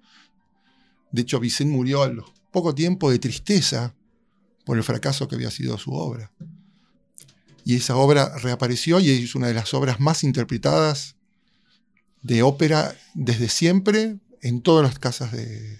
De 1.12 1.24
hecho, 1.24 1.40
Bizet 1.40 1.68
murió 1.68 2.04
a 2.04 2.12
poco 2.52 2.74
tiempo 2.74 3.12
de 3.12 3.20
tristeza 3.20 3.94
por 4.66 4.78
el 4.78 4.84
fracaso 4.84 5.28
que 5.28 5.36
había 5.36 5.52
sido 5.52 5.78
su 5.78 5.94
obra. 5.94 6.32
Y 7.66 7.76
esa 7.76 7.96
obra 7.96 8.38
reapareció 8.38 9.00
y 9.00 9.10
es 9.10 9.36
una 9.36 9.48
de 9.48 9.54
las 9.54 9.74
obras 9.74 10.00
más 10.00 10.24
interpretadas 10.24 11.16
de 12.22 12.44
ópera 12.44 12.96
desde 13.14 13.50
siempre 13.50 14.18
en 14.44 14.62
todas 14.62 14.84
las 14.84 15.00
casas 15.00 15.32
de 15.32 15.80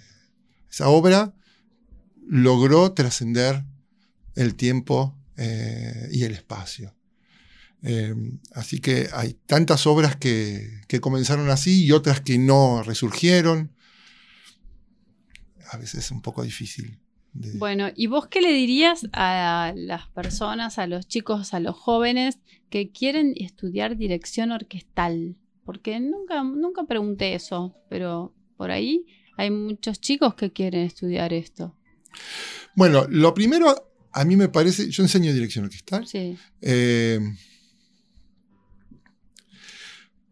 esa 0.72 0.90
obra 0.90 1.34
logró 2.26 2.94
trascender 2.94 3.64
el 4.36 4.56
tiempo 4.56 5.16
eh, 5.38 6.10
y 6.12 6.24
el 6.24 6.32
espacio. 6.32 6.96
Eh, 7.84 8.16
así 8.54 8.80
que 8.80 9.10
hay 9.14 9.34
tantas 9.46 9.86
obras 9.86 10.16
que, 10.16 10.82
comenzaron 11.02 11.50
así 11.50 11.86
y 11.86 11.92
otras 11.92 12.22
que 12.22 12.38
no 12.38 12.82
resurgieron. 12.84 13.72
A 15.72 15.78
veces 15.78 16.06
es 16.06 16.12
un 16.12 16.22
poco 16.22 16.44
difícil. 16.44 17.00
Bueno, 17.34 17.90
¿y 17.96 18.08
vos 18.08 18.28
qué 18.28 18.42
le 18.42 18.54
dirías 18.54 19.08
a 19.12 19.74
las 19.76 20.08
personas, 20.10 20.78
a 20.78 20.88
los 20.88 21.08
chicos, 21.08 21.54
a 21.54 21.60
los 21.60 21.76
jóvenes 21.76 22.40
que 22.70 22.92
quieren 22.92 23.34
estudiar 23.36 23.98
dirección 23.98 24.52
orquestal? 24.52 25.36
Porque 25.66 26.00
nunca, 26.00 26.44
nunca 26.44 26.84
pregunté 26.84 27.34
eso, 27.34 27.76
pero 27.90 28.34
por 28.58 28.72
ahí 28.72 29.06
hay 29.38 29.52
muchos 29.52 30.00
chicos 30.00 30.36
que 30.36 30.52
quieren 30.52 30.86
estudiar 30.86 31.34
esto. 31.34 31.76
Bueno, 32.76 33.06
lo 33.10 33.34
primero, 33.34 33.92
a 34.12 34.26
mí 34.26 34.36
me 34.36 34.50
parece, 34.50 34.90
yo 34.90 35.04
enseño 35.04 35.34
dirección 35.34 35.66
orquestal. 35.66 36.08
Sí. 36.08 36.38
Eh, 36.62 37.20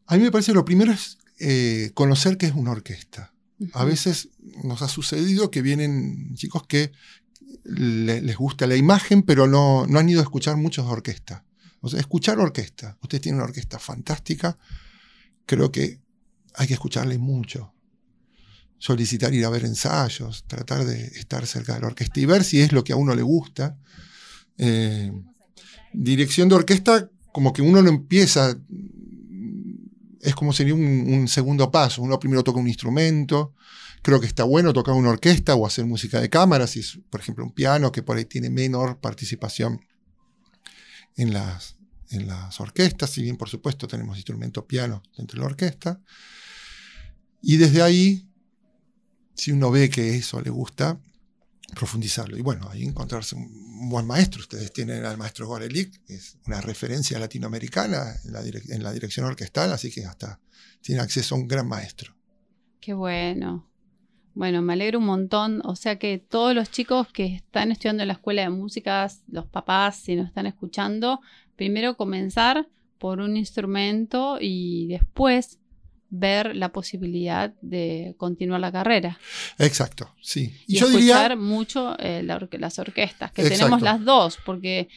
a 0.05 0.17
mí 0.17 0.23
me 0.23 0.31
parece 0.31 0.53
lo 0.53 0.65
primero 0.65 0.91
es 0.91 1.17
eh, 1.39 1.91
conocer 1.93 2.37
qué 2.37 2.47
es 2.47 2.53
una 2.53 2.71
orquesta. 2.71 3.33
A 3.73 3.85
veces 3.85 4.29
nos 4.63 4.81
ha 4.81 4.87
sucedido 4.87 5.51
que 5.51 5.61
vienen 5.61 6.35
chicos 6.35 6.65
que 6.65 6.91
les 7.63 8.35
gusta 8.35 8.65
la 8.65 8.75
imagen, 8.75 9.21
pero 9.21 9.45
no, 9.45 9.85
no 9.85 9.99
han 9.99 10.09
ido 10.09 10.19
a 10.19 10.23
escuchar 10.23 10.57
muchos 10.57 10.85
de 10.85 10.91
orquesta. 10.91 11.45
O 11.79 11.89
sea, 11.89 11.99
escuchar 11.99 12.39
orquesta. 12.39 12.97
Usted 13.01 13.21
tiene 13.21 13.37
una 13.37 13.45
orquesta 13.45 13.77
fantástica. 13.77 14.57
Creo 15.45 15.71
que 15.71 15.99
hay 16.55 16.67
que 16.67 16.73
escucharle 16.73 17.19
mucho 17.19 17.73
solicitar 18.81 19.31
ir 19.31 19.45
a 19.45 19.49
ver 19.51 19.63
ensayos, 19.63 20.43
tratar 20.47 20.83
de 20.85 21.05
estar 21.05 21.45
cerca 21.45 21.75
de 21.75 21.81
la 21.81 21.87
orquesta 21.87 22.19
y 22.19 22.25
ver 22.25 22.43
si 22.43 22.61
es 22.61 22.71
lo 22.71 22.83
que 22.83 22.93
a 22.93 22.95
uno 22.95 23.13
le 23.13 23.21
gusta. 23.21 23.77
Eh, 24.57 25.11
dirección 25.93 26.49
de 26.49 26.55
orquesta, 26.55 27.07
como 27.31 27.53
que 27.53 27.61
uno 27.61 27.83
no 27.83 27.89
empieza, 27.89 28.57
es 30.19 30.33
como 30.33 30.51
sería 30.51 30.73
un, 30.73 31.27
segundo 31.27 31.69
paso. 31.69 32.01
Uno 32.01 32.19
primero 32.19 32.43
toca 32.43 32.59
un 32.59 32.67
instrumento, 32.67 33.53
creo 34.01 34.19
que 34.19 34.25
está 34.25 34.45
bueno 34.45 34.73
tocar 34.73 34.95
una 34.95 35.11
orquesta 35.11 35.53
o 35.53 35.67
hacer 35.67 35.85
música 35.85 36.19
de 36.19 36.31
cámara, 36.31 36.65
si 36.65 36.79
es, 36.79 36.97
por 37.11 37.21
ejemplo, 37.21 37.45
un 37.45 37.51
piano 37.51 37.91
que 37.91 38.01
por 38.01 38.17
ahí 38.17 38.25
tiene 38.25 38.49
menor 38.49 38.99
participación 38.99 39.79
en 41.17 41.33
las, 41.33 41.75
en 42.09 42.25
las 42.25 42.59
orquestas, 42.59 43.11
si 43.11 43.21
bien 43.21 43.37
por 43.37 43.47
supuesto 43.47 43.87
tenemos 43.87 44.17
instrumento 44.17 44.65
piano 44.65 45.03
dentro 45.15 45.35
de 45.35 45.41
la 45.41 45.51
orquesta. 45.51 46.01
Y 47.43 47.57
desde 47.57 47.83
ahí 47.83 48.30
si 49.41 49.51
uno 49.51 49.71
ve 49.71 49.89
que 49.89 50.17
eso 50.17 50.39
le 50.39 50.51
gusta, 50.51 50.99
profundizarlo. 51.73 52.37
Y 52.37 52.41
bueno, 52.41 52.69
ahí 52.69 52.83
encontrarse 52.83 53.35
un 53.35 53.89
buen 53.89 54.05
maestro. 54.05 54.39
Ustedes 54.39 54.71
tienen 54.71 55.03
al 55.03 55.17
maestro 55.17 55.47
Gorelik, 55.47 56.05
que 56.05 56.13
es 56.13 56.37
una 56.45 56.61
referencia 56.61 57.17
latinoamericana 57.17 58.17
en 58.23 58.33
la, 58.33 58.41
en 58.41 58.83
la 58.83 58.91
dirección 58.91 59.25
orquestal, 59.25 59.73
así 59.73 59.89
que 59.89 60.05
hasta 60.05 60.39
tiene 60.81 61.01
acceso 61.01 61.33
a 61.33 61.39
un 61.39 61.47
gran 61.47 61.67
maestro. 61.67 62.13
Qué 62.79 62.93
bueno. 62.93 63.67
Bueno, 64.35 64.61
me 64.61 64.73
alegro 64.73 64.99
un 64.99 65.05
montón. 65.05 65.63
O 65.65 65.75
sea 65.75 65.97
que 65.97 66.19
todos 66.19 66.53
los 66.53 66.69
chicos 66.69 67.07
que 67.11 67.25
están 67.25 67.71
estudiando 67.71 68.03
en 68.03 68.09
la 68.09 68.13
escuela 68.13 68.43
de 68.43 68.49
música, 68.51 69.11
los 69.27 69.47
papás, 69.47 69.95
si 69.95 70.15
nos 70.15 70.27
están 70.27 70.45
escuchando, 70.45 71.19
primero 71.55 71.97
comenzar 71.97 72.69
por 72.99 73.19
un 73.19 73.37
instrumento 73.37 74.37
y 74.39 74.85
después 74.85 75.57
ver 76.11 76.55
la 76.55 76.71
posibilidad 76.73 77.53
de 77.61 78.13
continuar 78.17 78.59
la 78.59 78.71
carrera. 78.71 79.17
Exacto, 79.57 80.13
sí. 80.21 80.53
Y, 80.67 80.77
escuchar 80.77 81.37
mucho 81.37 81.97
eh, 81.97 82.21
las 82.23 82.79
orquestas, 82.79 83.31
que 83.31 83.43
tenemos 83.43 83.81
las 83.81 84.03
dos, 84.03 84.37
porque 84.45 84.89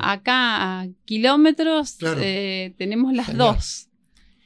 acá 0.00 0.80
a 0.80 0.88
kilómetros 1.04 1.98
eh, 2.02 2.72
tenemos 2.78 3.12
las 3.12 3.36
dos, 3.36 3.88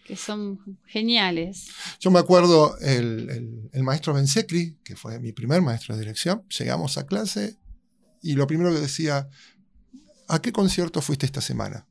que 0.06 0.16
son 0.16 0.58
geniales. 0.86 1.68
Yo 2.00 2.10
me 2.10 2.18
acuerdo 2.18 2.76
el, 2.78 3.68
el, 3.72 3.82
maestro 3.82 4.14
Bensecri, 4.14 4.78
que 4.82 4.96
fue 4.96 5.20
mi 5.20 5.32
primer 5.32 5.60
maestro 5.60 5.94
de 5.94 6.00
dirección, 6.00 6.42
llegamos 6.48 6.96
a 6.96 7.06
clase 7.06 7.58
y 8.22 8.32
lo 8.32 8.46
primero 8.46 8.72
que 8.72 8.80
decía, 8.80 9.28
¿a 10.26 10.40
qué 10.40 10.52
concierto 10.52 11.02
fuiste 11.02 11.26
esta 11.26 11.42
semana? 11.42 11.86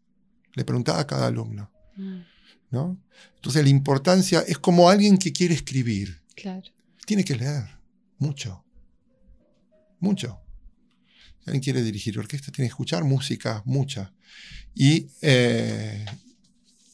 Le 0.56 0.65
preguntaba 0.65 1.00
a 1.00 1.08
cada 1.08 1.28
alumno. 1.28 1.72
Mm, 1.96 2.33
¿no? 2.74 3.00
Entonces 3.36 3.64
la 3.64 3.70
importancia 3.70 4.44
es 4.46 4.58
como 4.58 4.90
alguien 4.90 5.18
que 5.18 5.32
quiere 5.32 5.54
escribir. 5.54 6.22
claro. 6.36 6.70
Tiene 7.06 7.24
que 7.26 7.36
leer 7.36 7.66
mucho. 8.18 8.64
Mucho. 10.00 10.40
Si 11.40 11.50
alguien 11.50 11.62
quiere 11.62 11.82
dirigir 11.84 12.18
orquesta, 12.18 12.52
tiene 12.52 12.68
que 12.68 12.72
escuchar 12.72 13.04
música, 13.04 13.62
mucha. 13.66 14.14
Y, 14.74 15.08
eh, 15.22 16.06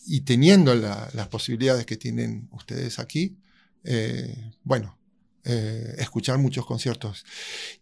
y 0.07 0.21
teniendo 0.21 0.73
la- 0.73 1.07
las 1.13 1.27
posibilidades 1.27 1.85
que 1.85 1.95
tienen 1.97 2.49
ustedes 2.51 2.97
aquí, 2.97 3.37
eh, 3.83 4.51
bueno, 4.63 4.97
eh, 5.43 5.93
escuchar 5.99 6.39
muchos 6.39 6.65
conciertos. 6.65 7.23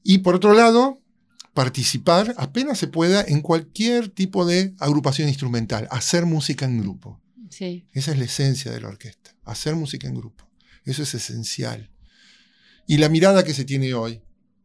Y 0.03 0.17
por 0.19 0.35
otro 0.35 0.53
lado, 0.53 1.01
participar 1.53 2.35
apenas 2.37 2.77
se 2.77 2.87
pueda 2.87 3.21
en 3.25 3.41
cualquier 3.41 4.09
tipo 4.09 4.45
de 4.45 4.75
agrupación 4.79 5.29
instrumental, 5.29 5.87
hacer 5.91 6.25
música 6.25 6.65
en 6.65 6.81
grupo. 6.81 7.21
Sí, 7.49 7.87
Esa 7.93 8.11
es 8.11 8.17
la 8.17 8.25
esencia 8.25 8.71
de 8.71 8.81
la 8.81 8.87
orquesta, 8.87 9.35
hacer 9.45 9.75
música 9.75 10.07
en 10.07 10.15
grupo. 10.15 10.47
Eso 10.85 11.03
es 11.03 11.13
esencial. 11.13 11.91
Y 12.87 12.97
la 12.97 13.09
mirada 13.09 13.43
que 13.43 13.53
se 13.53 13.65
tiene 13.65 13.93
hoy, 13.93 14.21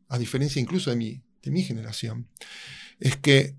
a 0.09 0.18
diferencia 0.18 0.61
incluso 0.61 0.90
de 0.90 0.97
mi, 0.97 1.23
de 1.42 1.51
mi 1.51 1.62
generación, 1.62 2.29
es 3.01 3.16
que 3.16 3.57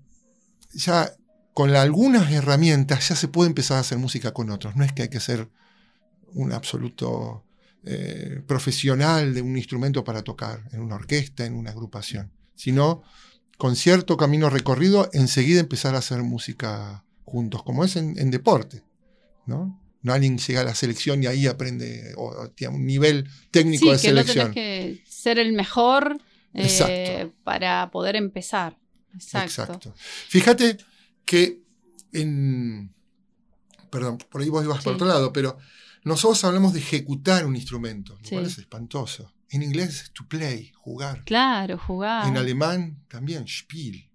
ya 0.72 1.14
con 1.52 1.74
algunas 1.76 2.32
herramientas 2.32 3.08
ya 3.08 3.16
se 3.16 3.28
puede 3.28 3.48
empezar 3.48 3.76
a 3.76 3.80
hacer 3.80 3.98
música 3.98 4.32
con 4.32 4.50
otros. 4.50 4.74
No 4.76 4.84
es 4.84 4.92
que 4.92 5.02
hay 5.02 5.08
que 5.08 5.20
ser 5.20 5.48
un 6.32 6.52
absoluto 6.52 7.44
eh, 7.84 8.42
profesional 8.46 9.34
de 9.34 9.42
un 9.42 9.56
instrumento 9.56 10.02
para 10.02 10.22
tocar 10.22 10.68
en 10.72 10.80
una 10.80 10.96
orquesta, 10.96 11.44
en 11.44 11.54
una 11.54 11.70
agrupación, 11.70 12.32
sino 12.56 13.02
con 13.58 13.76
cierto 13.76 14.16
camino 14.16 14.50
recorrido, 14.50 15.10
enseguida 15.12 15.60
empezar 15.60 15.94
a 15.94 15.98
hacer 15.98 16.22
música 16.22 17.04
juntos, 17.24 17.62
como 17.62 17.84
es 17.84 17.96
en 17.96 18.30
deporte. 18.30 18.82
¿No? 19.46 19.80
No 20.02 20.12
alguien 20.12 20.36
llega 20.38 20.60
a 20.60 20.64
la 20.64 20.74
selección 20.74 21.22
y 21.22 21.26
ahí 21.26 21.46
aprende 21.46 22.12
o, 22.16 22.26
o 22.28 22.50
tiene 22.50 22.74
un 22.74 22.84
nivel 22.84 23.28
técnico 23.50 23.86
sí 23.86 23.90
de 23.92 23.96
que 23.96 24.12
no 24.12 24.22
selección. 24.22 24.52
tenés 24.52 24.98
que 25.00 25.04
ser 25.10 25.38
el 25.38 25.52
mejor 25.54 26.18
eh, 26.52 27.30
para 27.42 27.90
poder 27.90 28.14
empezar. 28.16 28.78
Exacto. 29.14 29.62
Exacto. 29.62 29.94
Fíjate 30.28 30.76
que 31.24 31.62
en. 32.12 32.92
Perdón, 33.90 34.18
por 34.30 34.40
ahí 34.42 34.48
vos 34.48 34.64
ibas 34.64 34.82
por 34.82 34.94
otro 34.94 35.06
lado, 35.06 35.32
pero 35.32 35.56
nosotros 36.04 36.42
hablamos 36.44 36.72
de 36.74 36.80
ejecutar 36.80 37.46
un 37.46 37.54
instrumento, 37.56 38.18
lo 38.22 38.28
cual 38.28 38.44
Sí. 38.46 38.52
es 38.52 38.58
espantoso. 38.58 39.32
En 39.50 39.62
inglés 39.62 40.02
es 40.02 40.10
to 40.12 40.26
play, 40.28 40.72
jugar. 40.74 41.22
Claro, 41.24 41.78
jugar. 41.78 42.26
En 42.28 42.36
alemán 42.36 43.04
también, 43.08 43.46
spiel. 43.46 44.10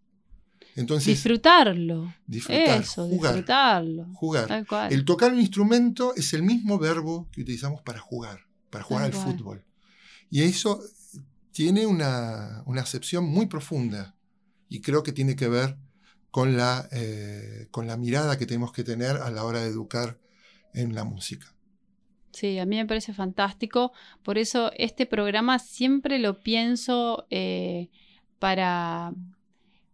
Entonces, 0.75 1.08
disfrutarlo. 1.08 2.13
disfrutar, 2.25 2.82
Eso, 2.82 3.05
jugar. 3.08 3.34
disfrutarlo. 3.34 4.05
jugar. 4.13 4.47
Tal 4.47 4.67
cual. 4.67 4.93
El 4.93 5.03
tocar 5.05 5.32
un 5.34 5.39
instrumento 5.39 6.13
es 6.15 6.34
el 6.34 6.43
mismo 6.43 6.77
verbo 6.79 7.27
que 7.32 7.41
utilizamos 7.41 7.82
para 7.82 7.99
jugar, 7.99 8.45
para 8.69 8.84
jugar 8.84 9.10
Tal 9.10 9.12
al 9.19 9.23
cual. 9.25 9.38
fútbol. 9.38 9.65
Y 10.29 10.43
eso 10.43 10.82
tiene 11.51 11.86
una, 11.86 12.63
una 12.65 12.82
acepción 12.82 13.25
muy 13.25 13.47
profunda 13.47 14.15
y 14.69 14.82
creo 14.82 15.03
que 15.03 15.12
tiene 15.12 15.36
que 15.36 15.47
ver 15.49 15.75
con 16.32 16.55
la, 16.55 16.88
eh, 16.91 17.67
con 17.71 17.88
la 17.88 17.97
mirada 17.97 18.38
que 18.38 18.45
tenemos 18.45 18.71
que 18.71 18.84
tener 18.84 19.17
a 19.17 19.32
la 19.32 19.43
hora 19.43 19.62
de 19.62 19.67
educar 19.69 20.19
en 20.73 20.93
la 20.93 21.03
música. 21.03 21.53
Sí, 22.32 22.60
a 22.60 22.65
mí 22.67 22.75
me 22.75 22.86
parece 22.86 23.12
fantástico. 23.13 23.91
Por 24.21 24.38
eso 24.38 24.71
este 24.77 25.08
programa 25.08 25.58
siempre 25.58 26.19
lo 26.19 26.39
pienso 26.39 27.25
eh, 27.32 27.89
para, 28.38 29.12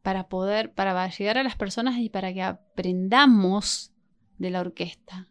para 0.06 0.28
poder, 0.28 0.72
para 0.72 1.10
llegar 1.10 1.40
a 1.40 1.44
las 1.44 1.56
personas 1.56 1.98
y 1.98 2.10
para 2.10 2.32
que 2.32 2.44
aprendamos 2.44 3.92
de 4.38 4.52
la 4.52 4.62
orquesta. 4.62 5.28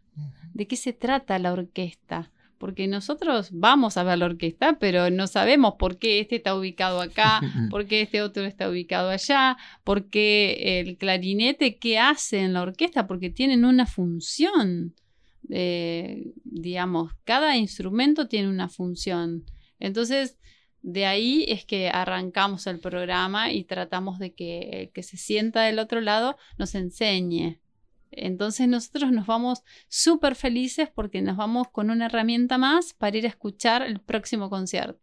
¿De 0.52 0.66
qué 0.66 0.74
se 0.74 0.92
trata 0.92 1.38
la 1.38 1.52
orquesta? 1.52 2.32
Porque 2.58 2.88
nosotros 2.88 3.50
vamos 3.52 3.96
a 3.96 4.02
ver 4.02 4.18
la 4.18 4.26
orquesta, 4.26 4.76
pero 4.80 5.10
no 5.10 5.28
sabemos 5.28 5.74
por 5.78 5.98
qué 5.98 6.18
este 6.18 6.34
está 6.34 6.56
ubicado 6.56 7.00
acá, 7.00 7.40
por 7.70 7.86
qué 7.86 8.00
este 8.00 8.20
otro 8.20 8.44
está 8.46 8.68
ubicado 8.68 9.10
allá, 9.10 9.56
por 9.84 10.10
qué 10.10 10.80
el 10.80 10.98
clarinete, 10.98 11.76
qué 11.76 12.00
hace 12.00 12.40
en 12.40 12.52
la 12.52 12.62
orquesta, 12.62 13.06
porque 13.06 13.30
tienen 13.30 13.64
una 13.64 13.86
función. 13.86 14.96
eh, 15.50 16.32
digamos, 16.42 17.12
cada 17.22 17.56
instrumento 17.56 18.26
tiene 18.26 18.48
una 18.48 18.68
función. 18.68 19.44
Entonces, 19.78 20.36
de 20.84 21.06
ahí 21.06 21.46
es 21.48 21.64
que 21.64 21.88
arrancamos 21.88 22.66
el 22.66 22.78
programa 22.78 23.50
y 23.50 23.64
tratamos 23.64 24.18
de 24.18 24.34
que 24.34 24.82
el 24.82 24.90
que 24.90 25.02
se 25.02 25.16
sienta 25.16 25.62
del 25.62 25.78
otro 25.78 26.02
lado 26.02 26.36
nos 26.58 26.74
enseñe. 26.74 27.58
Entonces 28.10 28.68
nosotros 28.68 29.10
nos 29.10 29.26
vamos 29.26 29.62
súper 29.88 30.34
felices 30.34 30.90
porque 30.94 31.22
nos 31.22 31.38
vamos 31.38 31.68
con 31.72 31.88
una 31.88 32.04
herramienta 32.06 32.58
más 32.58 32.92
para 32.92 33.16
ir 33.16 33.24
a 33.24 33.30
escuchar 33.30 33.80
el 33.80 33.98
próximo 33.98 34.50
concierto. 34.50 35.00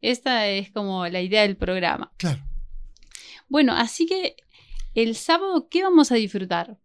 Esta 0.00 0.48
es 0.48 0.72
como 0.72 1.06
la 1.06 1.20
idea 1.20 1.42
del 1.42 1.56
programa. 1.56 2.12
Claro. 2.16 2.44
Bueno, 3.48 3.72
así 3.72 4.06
que 4.06 4.34
el 4.96 5.14
sábado, 5.14 5.68
¿qué 5.70 5.84
vamos 5.84 6.10
a 6.10 6.16
disfrutar? 6.16 6.76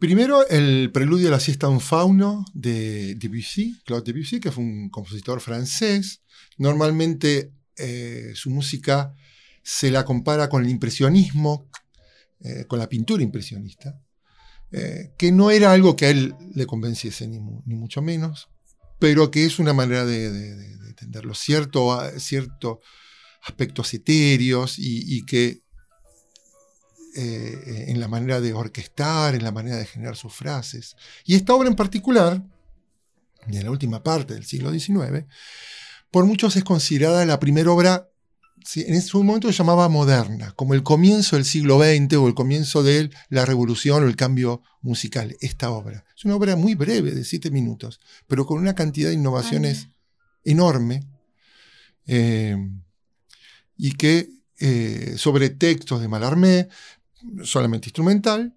Primero, 0.00 0.48
el 0.48 0.90
preludio 0.92 1.28
a 1.28 1.32
la 1.32 1.40
siesta 1.40 1.68
un 1.68 1.78
fauno 1.80 2.46
de 2.54 3.14
Debussy, 3.16 3.78
Claude 3.84 4.12
Debussy, 4.12 4.40
que 4.40 4.50
fue 4.50 4.64
un 4.64 4.88
compositor 4.88 5.42
francés. 5.42 6.22
Normalmente 6.56 7.52
eh, 7.76 8.32
su 8.34 8.48
música 8.48 9.14
se 9.62 9.90
la 9.90 10.06
compara 10.06 10.48
con 10.48 10.64
el 10.64 10.70
impresionismo, 10.70 11.68
eh, 12.40 12.64
con 12.66 12.78
la 12.78 12.88
pintura 12.88 13.22
impresionista, 13.22 14.00
eh, 14.72 15.12
que 15.18 15.32
no 15.32 15.50
era 15.50 15.70
algo 15.70 15.96
que 15.96 16.06
a 16.06 16.10
él 16.10 16.34
le 16.54 16.64
convenciese, 16.64 17.28
ni, 17.28 17.38
mu- 17.38 17.62
ni 17.66 17.74
mucho 17.74 18.00
menos, 18.00 18.48
pero 18.98 19.30
que 19.30 19.44
es 19.44 19.58
una 19.58 19.74
manera 19.74 20.06
de, 20.06 20.30
de- 20.32 20.56
de- 20.56 20.76
de 20.78 20.88
entenderlo. 20.88 21.34
Cierto, 21.34 22.80
aspectos 23.42 23.92
etéreos 23.92 24.76
y 24.78 25.26
que 25.26 25.62
eh, 27.16 27.86
en 27.88 28.00
la 28.00 28.08
manera 28.08 28.40
de 28.40 28.52
orquestar, 28.52 29.34
en 29.34 29.42
la 29.42 29.52
manera 29.52 29.76
de 29.76 29.86
generar 29.86 30.16
sus 30.16 30.32
frases. 30.32 30.96
Y 31.24 31.34
esta 31.34 31.54
obra 31.54 31.68
en 31.68 31.76
particular, 31.76 32.42
de 33.46 33.62
la 33.62 33.70
última 33.70 34.02
parte 34.02 34.34
del 34.34 34.44
siglo 34.44 34.72
XIX, 34.72 35.26
por 36.10 36.24
muchos 36.24 36.56
es 36.56 36.64
considerada 36.64 37.24
la 37.24 37.40
primera 37.40 37.70
obra, 37.70 38.08
en 38.76 39.02
su 39.02 39.22
momento 39.24 39.48
se 39.48 39.58
llamaba 39.58 39.88
moderna, 39.88 40.52
como 40.52 40.74
el 40.74 40.82
comienzo 40.82 41.36
del 41.36 41.44
siglo 41.44 41.78
XX 41.78 42.16
o 42.16 42.28
el 42.28 42.34
comienzo 42.34 42.82
de 42.82 43.10
la 43.28 43.46
revolución 43.46 44.04
o 44.04 44.06
el 44.06 44.16
cambio 44.16 44.62
musical, 44.82 45.36
esta 45.40 45.70
obra. 45.70 46.04
Es 46.16 46.24
una 46.24 46.36
obra 46.36 46.56
muy 46.56 46.74
breve, 46.74 47.12
de 47.12 47.24
siete 47.24 47.50
minutos, 47.50 48.00
pero 48.26 48.44
con 48.46 48.58
una 48.58 48.74
cantidad 48.74 49.08
de 49.08 49.14
innovaciones 49.14 49.88
enorme 50.44 51.06
eh, 52.06 52.56
y 53.76 53.92
que 53.92 54.28
eh, 54.62 55.14
sobre 55.16 55.48
textos 55.48 56.02
de 56.02 56.08
Mallarmé, 56.08 56.68
solamente 57.44 57.88
instrumental, 57.88 58.54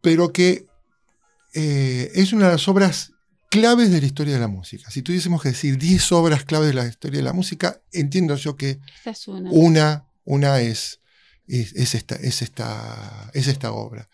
pero 0.00 0.32
que 0.32 0.66
eh, 1.54 2.10
es 2.14 2.32
una 2.32 2.46
de 2.46 2.52
las 2.52 2.68
obras 2.68 3.12
claves 3.50 3.90
de 3.90 4.00
la 4.00 4.06
historia 4.06 4.34
de 4.34 4.40
la 4.40 4.48
música. 4.48 4.90
Si 4.90 5.02
tuviésemos 5.02 5.42
que 5.42 5.50
decir 5.50 5.76
10 5.76 6.12
obras 6.12 6.44
claves 6.44 6.68
de 6.68 6.74
la 6.74 6.86
historia 6.86 7.18
de 7.18 7.24
la 7.24 7.32
música, 7.32 7.82
entiendo 7.92 8.34
yo 8.36 8.56
que 8.56 8.80
es 9.04 9.28
una. 9.28 9.50
una, 9.50 10.08
una 10.24 10.60
es, 10.60 11.00
es, 11.46 11.72
es 11.74 11.94
esta, 11.94 12.14
es, 12.16 12.40
esta, 12.42 13.30
es 13.34 13.48
esta 13.48 13.72
obra. 13.72 14.08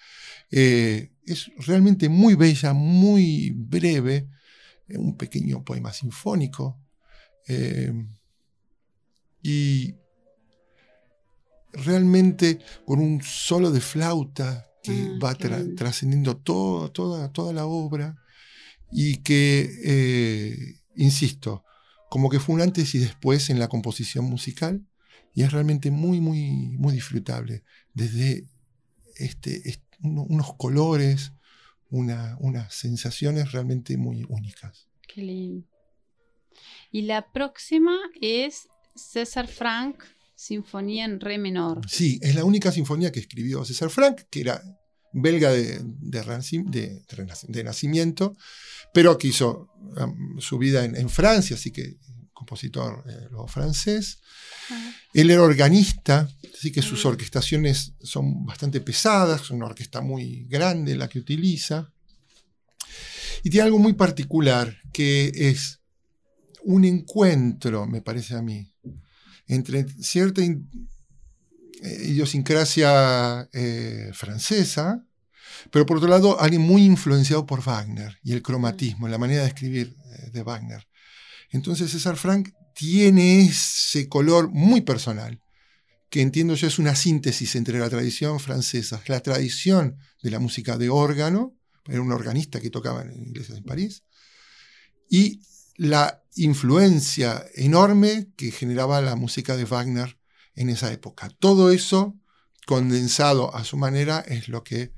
Eh, 0.50 1.12
es 1.24 1.50
realmente 1.58 2.08
muy 2.08 2.34
bella, 2.34 2.72
muy 2.72 3.52
breve, 3.54 4.28
eh, 4.88 4.98
un 4.98 5.16
pequeño 5.16 5.64
poema 5.64 5.92
sinfónico. 5.92 6.80
eh, 7.46 7.92
y 9.42 9.94
realmente 11.72 12.58
con 12.84 12.98
un 13.00 13.20
solo 13.22 13.70
de 13.70 13.80
flauta 13.80 14.64
que 14.82 14.92
Ah, 14.92 15.18
va 15.22 15.34
tra- 15.36 15.76
trascendiendo 15.76 16.36
todo- 16.36 16.90
toda, 16.92 17.30
toda 17.32 17.52
la 17.52 17.66
obra 17.66 18.16
y 18.90 19.18
que, 19.18 19.68
eh, 19.84 20.56
insisto, 20.96 21.64
como 22.08 22.30
que 22.30 22.40
fue 22.40 22.54
un 22.54 22.62
antes 22.62 22.94
y 22.94 22.98
después 22.98 23.50
en 23.50 23.58
la 23.58 23.68
composición 23.68 24.24
musical 24.24 24.86
y 25.34 25.42
es 25.42 25.52
realmente 25.52 25.90
muy, 25.90 26.20
muy, 26.20 26.50
muy 26.78 26.94
disfrutable. 26.94 27.64
Desde 27.92 28.46
este, 29.16 29.68
est- 29.68 29.82
uno- 30.00 30.22
unos 30.28 30.54
colores, 30.54 31.32
una- 31.90 32.36
unas 32.40 32.72
sensaciones 32.74 33.52
realmente 33.52 33.96
muy 33.96 34.24
únicas. 34.28 34.88
Qué 35.06 35.22
lindo. 35.22 35.66
Y 36.90 37.02
la 37.02 37.30
próxima 37.32 37.94
es 38.20 38.68
César 38.94 39.48
Frank, 39.48 40.02
Sinfonía 40.38 41.04
en 41.04 41.18
Re 41.18 41.36
menor. 41.36 41.80
Sí, 41.90 42.20
es 42.22 42.36
la 42.36 42.44
única 42.44 42.70
sinfonía 42.70 43.10
que 43.10 43.18
escribió 43.18 43.64
César 43.64 43.90
Frank, 43.90 44.22
que 44.30 44.42
era 44.42 44.62
belga 45.12 45.50
de, 45.50 45.80
de, 45.82 47.64
nacimiento, 47.64 48.36
pero 48.94 49.18
que 49.18 49.26
hizo 49.26 49.68
um, 49.96 50.38
su 50.38 50.56
vida 50.58 50.84
en, 50.84 50.94
en 50.94 51.08
Francia, 51.08 51.56
así 51.56 51.72
que 51.72 51.98
compositor 52.32 53.02
eh, 53.08 53.28
francés. 53.48 54.20
Él 55.12 55.32
era 55.32 55.42
organista, 55.42 56.30
así 56.54 56.70
que 56.70 56.82
sus 56.82 57.04
orquestaciones 57.04 57.94
son 58.00 58.46
bastante 58.46 58.80
pesadas, 58.80 59.42
es 59.42 59.50
una 59.50 59.66
orquesta 59.66 60.00
muy 60.02 60.44
grande 60.44 60.94
la 60.94 61.08
que 61.08 61.18
utiliza. 61.18 61.92
Y 63.42 63.50
tiene 63.50 63.64
algo 63.64 63.80
muy 63.80 63.94
particular, 63.94 64.72
que 64.92 65.32
es 65.34 65.80
un 66.62 66.84
encuentro, 66.84 67.88
me 67.88 68.02
parece 68.02 68.36
a 68.36 68.42
mí, 68.42 68.72
entre 69.48 69.84
cierta 70.02 70.42
eh, 70.42 70.58
idiosincrasia 71.82 73.48
eh, 73.52 74.10
francesa, 74.12 75.04
pero 75.70 75.86
por 75.86 75.96
otro 75.96 76.08
lado, 76.08 76.40
alguien 76.40 76.62
muy 76.62 76.84
influenciado 76.84 77.46
por 77.46 77.62
Wagner 77.62 78.18
y 78.22 78.32
el 78.32 78.42
cromatismo, 78.42 79.08
la 79.08 79.18
manera 79.18 79.42
de 79.42 79.48
escribir 79.48 79.96
eh, 80.04 80.30
de 80.30 80.42
Wagner. 80.42 80.86
Entonces 81.50 81.90
César 81.90 82.16
Frank 82.16 82.50
tiene 82.74 83.40
ese 83.40 84.08
color 84.08 84.50
muy 84.50 84.82
personal, 84.82 85.40
que 86.10 86.20
entiendo 86.20 86.54
yo 86.54 86.68
es 86.68 86.78
una 86.78 86.94
síntesis 86.94 87.56
entre 87.56 87.78
la 87.78 87.90
tradición 87.90 88.38
francesa, 88.40 89.02
la 89.06 89.20
tradición 89.20 89.96
de 90.22 90.30
la 90.30 90.38
música 90.38 90.78
de 90.78 90.88
órgano, 90.88 91.54
era 91.86 92.02
un 92.02 92.12
organista 92.12 92.60
que 92.60 92.70
tocaba 92.70 93.02
en 93.02 93.28
iglesias 93.28 93.58
en 93.58 93.64
París, 93.64 94.04
y 95.10 95.40
la 95.78 96.22
influencia 96.34 97.46
enorme 97.54 98.28
que 98.36 98.50
generaba 98.50 99.00
la 99.00 99.16
música 99.16 99.56
de 99.56 99.64
Wagner 99.64 100.18
en 100.54 100.68
esa 100.68 100.92
época. 100.92 101.30
Todo 101.38 101.70
eso 101.70 102.16
condensado 102.66 103.54
a 103.54 103.64
su 103.64 103.78
manera 103.78 104.22
es 104.26 104.48
lo 104.48 104.62
que 104.62 104.92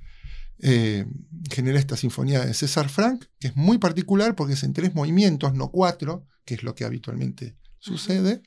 eh, 0.62 1.07
genera 1.51 1.79
esta 1.79 1.97
sinfonía 1.97 2.45
de 2.45 2.55
César 2.55 2.88
Frank, 2.88 3.27
que 3.38 3.49
es 3.49 3.57
muy 3.57 3.79
particular 3.79 4.35
porque 4.35 4.55
es 4.55 4.62
en 4.62 4.73
tres 4.73 4.95
movimientos, 4.95 5.55
no 5.55 5.71
cuatro, 5.71 6.27
que 6.45 6.55
es 6.55 6.62
lo 6.62 6.75
que 6.75 6.85
habitualmente 6.85 7.57
sucede. 7.79 8.43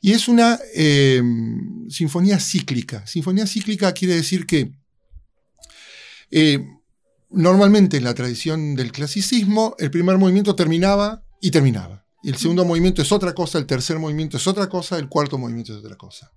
Y 0.00 0.12
es 0.12 0.28
una 0.28 0.58
eh, 0.74 1.22
sinfonía 1.88 2.38
cíclica. 2.38 3.06
Sinfonía 3.06 3.46
cíclica 3.46 3.92
quiere 3.92 4.16
decir 4.16 4.44
que 4.44 4.72
eh, 6.30 6.66
normalmente 7.30 7.96
en 7.96 8.04
la 8.04 8.14
tradición 8.14 8.74
del 8.74 8.92
clasicismo, 8.92 9.76
el 9.78 9.90
primer 9.90 10.18
movimiento 10.18 10.56
terminaba 10.56 11.24
y 11.44 11.50
terminaba. 11.50 12.06
Y 12.22 12.30
el 12.30 12.36
segundo 12.36 12.64
movimiento 12.64 13.02
es 13.02 13.12
otra 13.12 13.34
cosa, 13.34 13.58
el 13.58 13.66
tercer 13.66 13.98
movimiento 13.98 14.38
es 14.38 14.46
otra 14.46 14.66
cosa, 14.66 14.98
el 14.98 15.10
cuarto 15.10 15.36
movimiento 15.36 15.74
es 15.74 15.84
otra 15.84 15.94
cosa. 15.94 16.32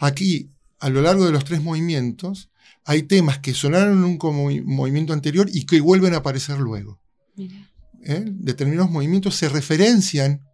Aquí, 0.00 0.50
a 0.80 0.90
lo 0.90 1.00
largo 1.00 1.24
de 1.24 1.32
los 1.32 1.46
tres 1.46 1.62
movimientos, 1.62 2.50
hay 2.84 3.04
temas 3.04 3.38
que 3.38 3.54
sonaron 3.54 3.96
en 3.96 4.04
un 4.04 4.18
movimiento 4.66 5.14
anterior 5.14 5.48
y 5.50 5.64
que 5.64 5.80
vuelven 5.80 6.12
a 6.12 6.18
aparecer 6.18 6.58
luego. 6.58 7.00
¿Eh? 7.38 8.22
Determinados 8.26 8.90
movimientos 8.90 9.34
se 9.34 9.48
referencian, 9.48 10.46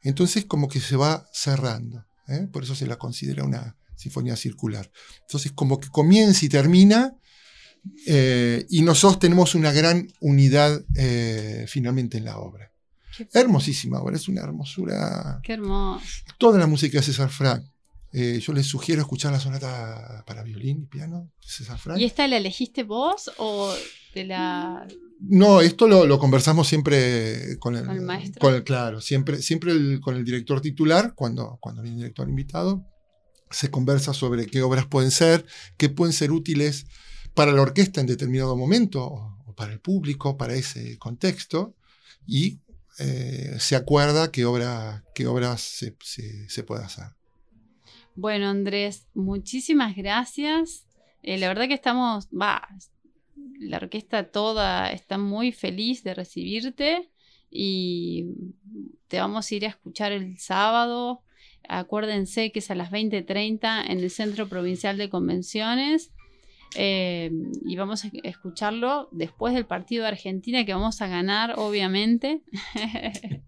entonces 0.00 0.46
como 0.46 0.66
que 0.66 0.80
se 0.80 0.96
va 0.96 1.26
cerrando. 1.34 2.06
¿eh? 2.26 2.48
Por 2.50 2.64
eso 2.64 2.74
se 2.74 2.86
la 2.86 2.96
considera 2.96 3.44
una 3.44 3.76
sinfonía 3.96 4.34
circular. 4.34 4.90
Entonces 5.26 5.52
como 5.52 5.78
que 5.78 5.90
comienza 5.90 6.46
y 6.46 6.48
termina 6.48 7.18
eh, 8.06 8.64
y 8.70 8.80
nosotros 8.80 9.18
tenemos 9.18 9.54
una 9.54 9.72
gran 9.72 10.08
unidad 10.20 10.82
finalmente 11.66 12.16
en 12.16 12.24
la 12.24 12.38
obra. 12.38 12.70
Hermosísima 13.32 14.00
obra, 14.00 14.16
es 14.16 14.28
una 14.28 14.42
hermosura. 14.42 15.40
Qué 15.42 15.54
hermoso. 15.54 16.04
Toda 16.38 16.58
la 16.58 16.66
música 16.66 16.98
de 16.98 17.04
César 17.04 17.30
Frank 17.30 17.64
eh, 18.12 18.40
yo 18.40 18.52
les 18.52 18.66
sugiero 18.66 19.00
escuchar 19.02 19.30
la 19.30 19.38
sonata 19.38 20.24
para 20.26 20.42
violín 20.42 20.82
y 20.82 20.86
piano 20.86 21.30
César 21.40 21.78
Frank. 21.78 21.98
¿Y 21.98 22.04
esta 22.04 22.26
la 22.26 22.38
elegiste 22.38 22.82
vos 22.82 23.30
o 23.38 23.72
de 24.14 24.24
la.? 24.24 24.86
No, 25.20 25.60
esto 25.60 25.86
lo, 25.86 26.18
conversamos 26.18 26.66
siempre 26.66 27.58
con 27.60 27.76
el, 27.76 27.86
¿Con 27.86 27.96
el 27.96 28.02
maestro. 28.02 28.64
claro, 28.64 29.00
siempre, 29.00 29.40
siempre 29.42 30.00
con 30.00 30.16
el 30.16 30.24
director 30.24 30.60
titular, 30.60 31.14
cuando, 31.14 31.58
cuando 31.60 31.82
viene 31.82 31.98
el 31.98 32.02
director 32.02 32.28
invitado, 32.28 32.84
se 33.50 33.70
conversa 33.70 34.12
sobre 34.12 34.46
qué 34.46 34.62
obras 34.62 34.86
pueden 34.86 35.10
ser, 35.10 35.44
qué 35.76 35.88
pueden 35.88 36.14
ser 36.14 36.32
útiles 36.32 36.86
para 37.34 37.52
la 37.52 37.62
orquesta 37.62 38.00
en 38.00 38.06
determinado 38.06 38.56
momento, 38.56 39.04
o, 39.04 39.54
para 39.54 39.72
el 39.72 39.80
público, 39.80 40.36
para 40.36 40.54
ese 40.54 40.98
contexto, 40.98 41.76
y 42.26 42.60
eh, 43.00 43.56
se 43.58 43.76
acuerda 43.76 44.30
qué, 44.30 44.44
obra, 44.44 45.04
qué 45.14 45.26
obras 45.26 45.60
se, 45.60 45.96
se 46.48 46.62
puede 46.62 46.84
hacer. 46.84 47.06
Bueno, 48.14 48.48
Andrés, 48.48 49.06
muchísimas 49.14 49.96
gracias. 49.96 50.86
Eh, 51.22 51.38
la 51.38 51.48
verdad 51.48 51.68
que 51.68 51.74
estamos, 51.74 52.28
va, 52.28 52.68
la 53.58 53.78
orquesta 53.78 54.30
toda 54.30 54.90
está 54.90 55.18
muy 55.18 55.52
feliz 55.52 56.02
de 56.02 56.14
recibirte 56.14 57.10
y 57.50 58.26
te 59.08 59.18
vamos 59.18 59.50
a 59.50 59.54
ir 59.54 59.66
a 59.66 59.70
escuchar 59.70 60.12
el 60.12 60.38
sábado. 60.38 61.22
Acuérdense 61.68 62.52
que 62.52 62.60
es 62.60 62.70
a 62.70 62.74
las 62.74 62.90
20:30 62.90 63.84
en 63.86 64.00
el 64.00 64.10
Centro 64.10 64.48
Provincial 64.48 64.96
de 64.96 65.10
Convenciones. 65.10 66.12
Eh, 66.76 67.32
y 67.64 67.76
vamos 67.76 68.04
a 68.04 68.10
escucharlo 68.22 69.08
después 69.10 69.54
del 69.54 69.66
partido 69.66 70.02
de 70.04 70.10
Argentina 70.10 70.64
que 70.64 70.72
vamos 70.72 71.02
a 71.02 71.08
ganar, 71.08 71.54
obviamente. 71.56 72.42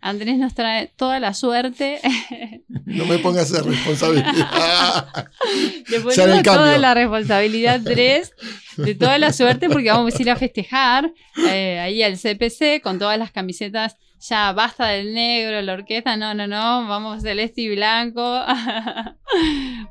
Andrés 0.00 0.38
nos 0.38 0.54
trae 0.54 0.92
toda 0.96 1.18
la 1.18 1.34
suerte. 1.34 2.00
no 2.68 3.04
me 3.06 3.18
pongas 3.18 3.50
esa 3.50 3.62
responsabilidad. 3.62 5.08
Le 5.88 6.00
ponemos 6.00 6.42
toda 6.42 6.78
la 6.78 6.94
responsabilidad, 6.94 7.76
Andrés, 7.76 8.32
de 8.76 8.94
toda 8.94 9.18
la 9.18 9.32
suerte 9.32 9.68
porque 9.68 9.90
vamos 9.90 10.14
a 10.14 10.22
ir 10.22 10.30
a 10.30 10.36
festejar 10.36 11.12
eh, 11.48 11.80
ahí 11.80 12.02
al 12.02 12.16
CPC 12.16 12.80
con 12.82 12.98
todas 12.98 13.18
las 13.18 13.32
camisetas. 13.32 13.96
Ya 14.20 14.52
basta 14.52 14.88
del 14.88 15.14
negro, 15.14 15.62
la 15.62 15.74
orquesta, 15.74 16.16
no, 16.16 16.34
no, 16.34 16.48
no, 16.48 16.88
vamos 16.88 17.22
celeste 17.22 17.60
y 17.62 17.74
blanco. 17.74 18.40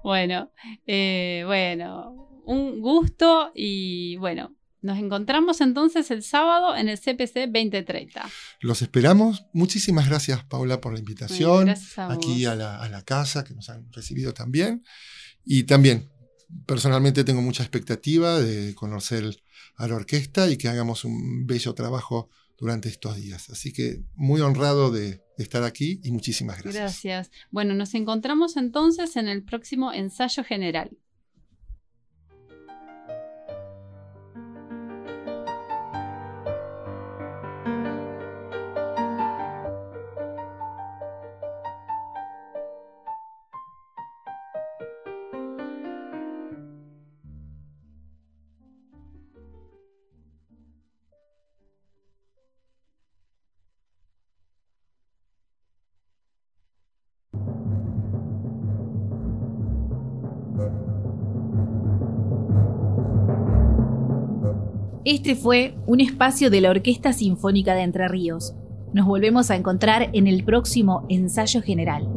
bueno, 0.03 0.51
eh, 0.85 1.43
bueno, 1.45 2.26
un 2.47 2.81
gusto 2.81 3.51
y 3.53 4.15
bueno, 4.17 4.55
nos 4.81 4.97
encontramos 4.97 5.59
entonces 5.59 6.09
el 6.11 6.23
sábado 6.23 6.75
en 6.75 6.87
el 6.87 6.97
CPC 6.97 7.51
2030. 7.51 8.29
Los 8.61 8.81
esperamos. 8.81 9.45
Muchísimas 9.53 10.07
gracias, 10.07 10.43
Paula, 10.45 10.79
por 10.79 10.93
la 10.93 10.99
invitación. 10.99 11.69
aquí 11.97 12.45
a 12.45 12.55
la, 12.55 13.03
casa 13.05 13.43
que 13.43 13.53
nos 13.53 13.69
han 13.69 13.91
recibido 13.91 14.33
también. 14.33 14.83
Y 15.43 15.63
también, 15.63 16.09
personalmente, 16.65 17.25
tengo 17.25 17.41
mucha 17.41 17.63
expectativa 17.63 18.39
de 18.39 18.73
conocer 18.75 19.35
a 19.75 19.87
la 19.87 19.95
orquesta 19.95 20.49
y 20.49 20.57
que 20.57 20.69
hagamos 20.69 21.03
un 21.03 21.45
bello 21.45 21.73
trabajo 21.73 22.29
durante 22.57 22.87
estos 22.87 23.17
días. 23.17 23.49
Así 23.49 23.73
que 23.73 24.03
muy 24.15 24.39
honrado 24.39 24.89
de 24.89 25.21
estar 25.37 25.63
aquí 25.63 25.99
y 26.01 26.11
muchísimas 26.11 26.63
gracias. 26.63 27.03
Gracias. 27.03 27.31
Bueno, 27.51 27.73
nos 27.73 27.93
encontramos 27.93 28.55
entonces 28.55 29.17
en 29.17 29.27
el 29.27 29.43
próximo 29.43 29.91
ensayo 29.91 30.45
general. 30.45 30.97
Este 65.09 65.37
fue 65.37 65.73
un 65.85 66.01
espacio 66.01 66.49
de 66.49 66.59
la 66.59 66.69
Orquesta 66.69 67.13
Sinfónica 67.13 67.75
de 67.75 67.83
Entre 67.83 68.09
Ríos. 68.09 68.53
Nos 68.91 69.05
volvemos 69.05 69.49
a 69.49 69.55
encontrar 69.55 70.09
en 70.11 70.27
el 70.27 70.43
próximo 70.43 71.05
ensayo 71.07 71.61
general. 71.61 72.09